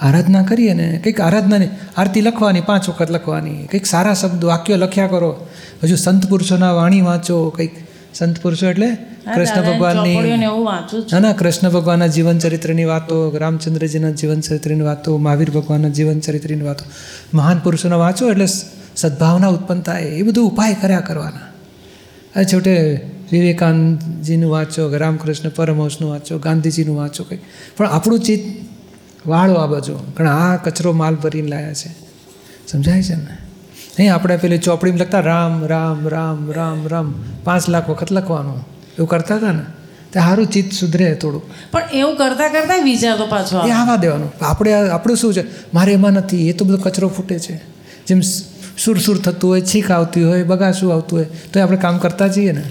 આરાધના 0.00 0.42
કરીએ 0.42 0.74
ને 0.74 1.00
કંઈક 1.04 1.20
આરાધનાની 1.20 1.68
આરતી 1.96 2.20
લખવાની 2.20 2.60
પાંચ 2.60 2.88
વખત 2.88 3.10
લખવાની. 3.10 3.50
કંઈક 3.50 3.86
સારા 3.86 4.14
શબ્દો 4.14 4.46
વાક્યો 4.46 4.76
લખ્યા 4.76 5.06
કરો. 5.06 5.46
હજુ 5.84 5.96
સંત 5.96 6.26
પુરુષોના 6.26 6.72
વાણી 6.72 7.00
વાંચો 7.00 7.50
કંઈક 7.50 7.89
સંત 8.14 8.38
પુરુષો 8.38 8.66
એટલે 8.66 8.94
કૃષ્ણ 9.34 9.74
ભગવાનની 9.74 10.36
ના 11.12 11.18
ના 11.18 11.32
કૃષ્ણ 11.32 11.70
ભગવાનના 11.70 12.06
જીવન 12.06 12.38
ચરિત્રની 12.38 12.84
વાતો 12.84 13.36
રામચંદ્રજીના 13.38 14.10
જીવન 14.10 14.40
ચરિત્રની 14.40 14.80
વાતો 14.80 15.18
મહાવીર 15.18 15.50
ભગવાનના 15.50 15.88
જીવન 15.88 16.20
ચરિત્રની 16.20 16.60
વાતો. 16.60 16.84
મહાન 17.34 17.58
પુરુષોના 17.58 17.96
વાંચો 17.96 18.30
એટલે 18.30 18.46
સદભાવના 18.96 19.46
ઉત્પન્ન 19.46 19.80
થાય. 19.80 20.02
એ 20.02 20.22
બધું 20.22 20.50
ઉપાય 20.50 20.76
કર્યા 20.80 21.00
કરવાના. 21.00 21.40
આ 22.40 22.42
છોટે 22.42 23.00
વિવેકાનંદજીનું 23.32 24.50
વાંચો 24.50 24.90
કે 24.90 24.96
રામકૃષ્ણ 24.96 25.48
પરમહંસનું 25.48 26.10
વાંચો 26.10 26.38
ગાંધીજીનું 26.38 26.96
વાંચો 26.96 27.24
કંઈક 27.24 27.40
પણ 27.76 27.86
આપણું 27.86 28.20
ચિત્ત 28.20 28.70
વાળો 29.28 29.54
આ 29.54 29.66
બાજુ. 29.66 29.94
કારણ 30.16 30.30
આ 30.30 30.56
કચરો 30.56 30.92
માલ 30.92 31.14
ભરીને 31.14 31.48
લાયા 31.48 31.74
છે. 31.74 31.88
સમજાય 32.68 33.02
છે 33.02 33.14
ને? 33.14 33.36
અહીં 34.00 34.14
આપણે 34.14 34.36
પેલી 34.36 34.58
ચોપડીમાં 34.58 35.00
લખતા 35.00 35.20
રામ 35.20 35.66
રામ 35.66 36.08
રામ 36.08 36.52
રામ 36.52 36.88
રામ. 36.88 37.14
પાંચ 37.44 37.68
લાખ 37.68 37.90
વખત 37.90 38.12
લખવાનું. 38.12 38.68
એવું 38.98 39.08
કરતા 39.08 39.36
હતા 39.36 39.52
ને? 39.52 39.62
તે 40.12 40.20
સારું 40.20 40.46
ચિત્ત 40.46 40.72
સુધરે 40.72 41.14
થોડું. 41.14 41.42
પણ 41.70 41.82
એવું 41.94 42.16
કરતા 42.16 42.48
કરતા 42.48 42.76
વિચાર 42.76 43.18
પાછો 43.28 43.56
એ 43.56 43.60
આવે. 43.60 43.70
આવા 43.70 43.96
દેવાનું. 43.96 44.32
આપણે 44.40 44.90
આપણું 44.90 45.16
શું 45.16 45.34
છે? 45.34 45.44
મારે 45.74 45.92
એમાં 45.92 46.12
નથી. 46.12 46.48
એ 46.48 46.52
તો 46.52 46.64
બધો 46.64 46.76
કચરો 46.76 47.08
ફૂટે 47.08 47.38
છે. 47.38 47.56
જેમ 48.06 48.20
સુર 48.84 48.98
સુર 48.98 49.18
થતું 49.18 49.50
હોય 49.50 49.60
છીક 49.60 49.90
આવતી 49.90 50.24
હોય 50.24 50.42
બગાસું 50.42 50.94
આવતું 50.94 51.18
હોય 51.18 51.26
તો 51.52 51.62
આપણે 51.62 51.76
કામ 51.76 51.98
કરતા 51.98 52.26
જઈએ 52.26 52.52
ને. 52.52 52.62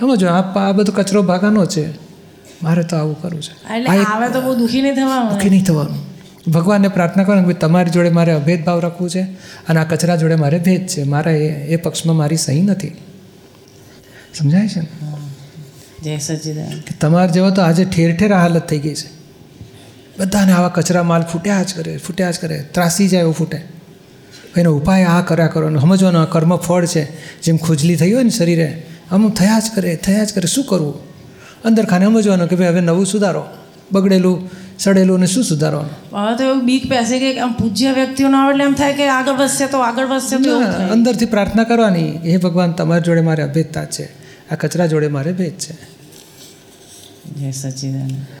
સમજો? 0.00 0.28
આ 0.28 0.68
આ 0.68 0.72
બધો 0.72 0.92
કચરો 0.92 1.22
ભાગાનો 1.22 1.66
છે. 1.66 2.08
મારે 2.62 2.82
તો 2.82 2.96
આવું 2.96 3.22
કરવું 3.22 3.42
છે. 3.42 3.54
હવે 4.14 4.28
તો 4.28 4.40
બહુ 4.40 4.54
દુઃખી 4.54 4.82
નહીં 4.82 4.94
થવાનું. 4.94 5.30
દુઃખી 5.30 5.50
નહીં 5.50 5.64
થવાનું. 5.64 6.17
ભગવાનને 6.54 6.88
પ્રાર્થના 6.88 7.24
કરો 7.24 7.36
કે 7.36 7.42
ભાઈ 7.42 7.54
તમારી 7.54 7.90
જોડે 7.90 8.10
મારે 8.10 8.32
અભેદભાવ 8.32 8.80
રાખવું 8.80 9.10
છે 9.10 9.22
અને 9.68 9.80
આ 9.80 9.84
કચરા 9.84 10.16
જોડે 10.16 10.34
મારે 10.34 10.58
ભેદ 10.58 10.86
છે. 10.86 11.02
મારા 11.02 11.32
એ 11.32 11.48
એ 11.48 11.76
પક્ષમાં 11.76 12.16
મારી 12.16 12.36
સહી 12.36 12.62
નથી. 12.62 12.88
સમજાય 14.38 14.68
છે 14.68 14.80
ને? 14.80 14.86
તમારા 17.00 17.26
જેવા 17.26 17.50
તો 17.50 17.62
આજે 17.62 17.84
ઠેર 17.84 18.16
ઠેર 18.16 18.32
આ 18.32 18.40
હાલત 18.40 18.68
થઈ 18.68 18.78
ગઈ 18.78 18.94
છે. 18.94 19.18
બધાને 20.18 20.52
આવા 20.52 20.68
કચરા 20.68 21.02
માલ 21.02 21.22
ફૂટ્યા 21.22 21.62
જ 21.62 21.74
કરે 21.74 21.96
ફૂટ્યા 21.96 22.30
જ 22.30 22.38
કરે 22.38 22.62
ત્રાસી 22.62 23.08
જાય 23.08 23.20
એવું 23.20 23.34
ફૂટે. 23.34 23.62
એનો 24.56 24.72
ઉપાય 24.72 25.04
આ 25.04 25.20
કર્યા 25.20 25.46
કરો 25.46 25.80
સમજવાનો 25.80 26.20
આ 26.20 26.24
કર્મ 26.24 26.56
ફળ 26.56 26.86
છે. 26.86 27.04
જેમ 27.42 27.56
ખુજલી 27.56 27.96
થઈ 27.96 28.12
હોય 28.12 28.22
ને 28.22 28.30
શરીરે 28.30 28.86
અમુક 29.10 29.34
થયા 29.34 29.58
જ 29.58 29.62
કરે 29.74 29.96
થયા 29.96 30.24
જ 30.24 30.34
કરે. 30.34 30.46
શું 30.46 30.64
કરવું? 30.64 30.94
અંદર 31.64 31.84
ખાને 31.84 32.04
સમજવાનું 32.04 32.48
કે 32.48 32.56
ભાઈ 32.56 32.68
હવે 32.68 32.80
નવું 32.80 33.06
સુધારો. 33.06 33.44
બગડેલું 33.92 34.50
સડેલું 34.78 35.16
અને 35.16 35.26
શું 35.26 35.44
સુધારવાનું? 35.44 35.94
હવે 36.16 36.36
તો 36.36 36.44
એવું 36.44 36.64
બીક 36.64 36.84
બેસે 36.90 37.18
કે 37.18 37.30
આમ 37.40 37.52
પૂજ્ય 37.52 37.92
વ્યક્તિઓ 37.92 38.28
ના 38.28 38.38
આવે 38.38 38.52
એટલે 38.52 38.64
એમ 38.64 38.74
થાય 38.74 38.94
કે 38.94 39.08
આગળ 39.08 39.32
વધશે 39.32 39.66
તો 39.66 39.78
આગળ 39.78 40.06
વધશે 40.06 40.36
તો 40.36 40.58
અંદરથી 40.88 41.26
પ્રાર્થના 41.26 41.64
કરવાની. 41.64 42.10
હે 42.24 42.36
ભગવાન 42.36 42.72
તમારી 42.72 43.02
જોડે 43.02 43.20
મારે 43.20 43.42
અભેદતા 43.42 43.84
છે. 43.84 44.06
આ 44.50 44.54
કચરા 44.54 44.86
જોડે 44.86 45.08
મારે 45.08 45.32
ભેદ 45.32 45.56
છે. 45.64 45.74
જય 47.40 47.50
સચિદાનંદ. 47.52 48.28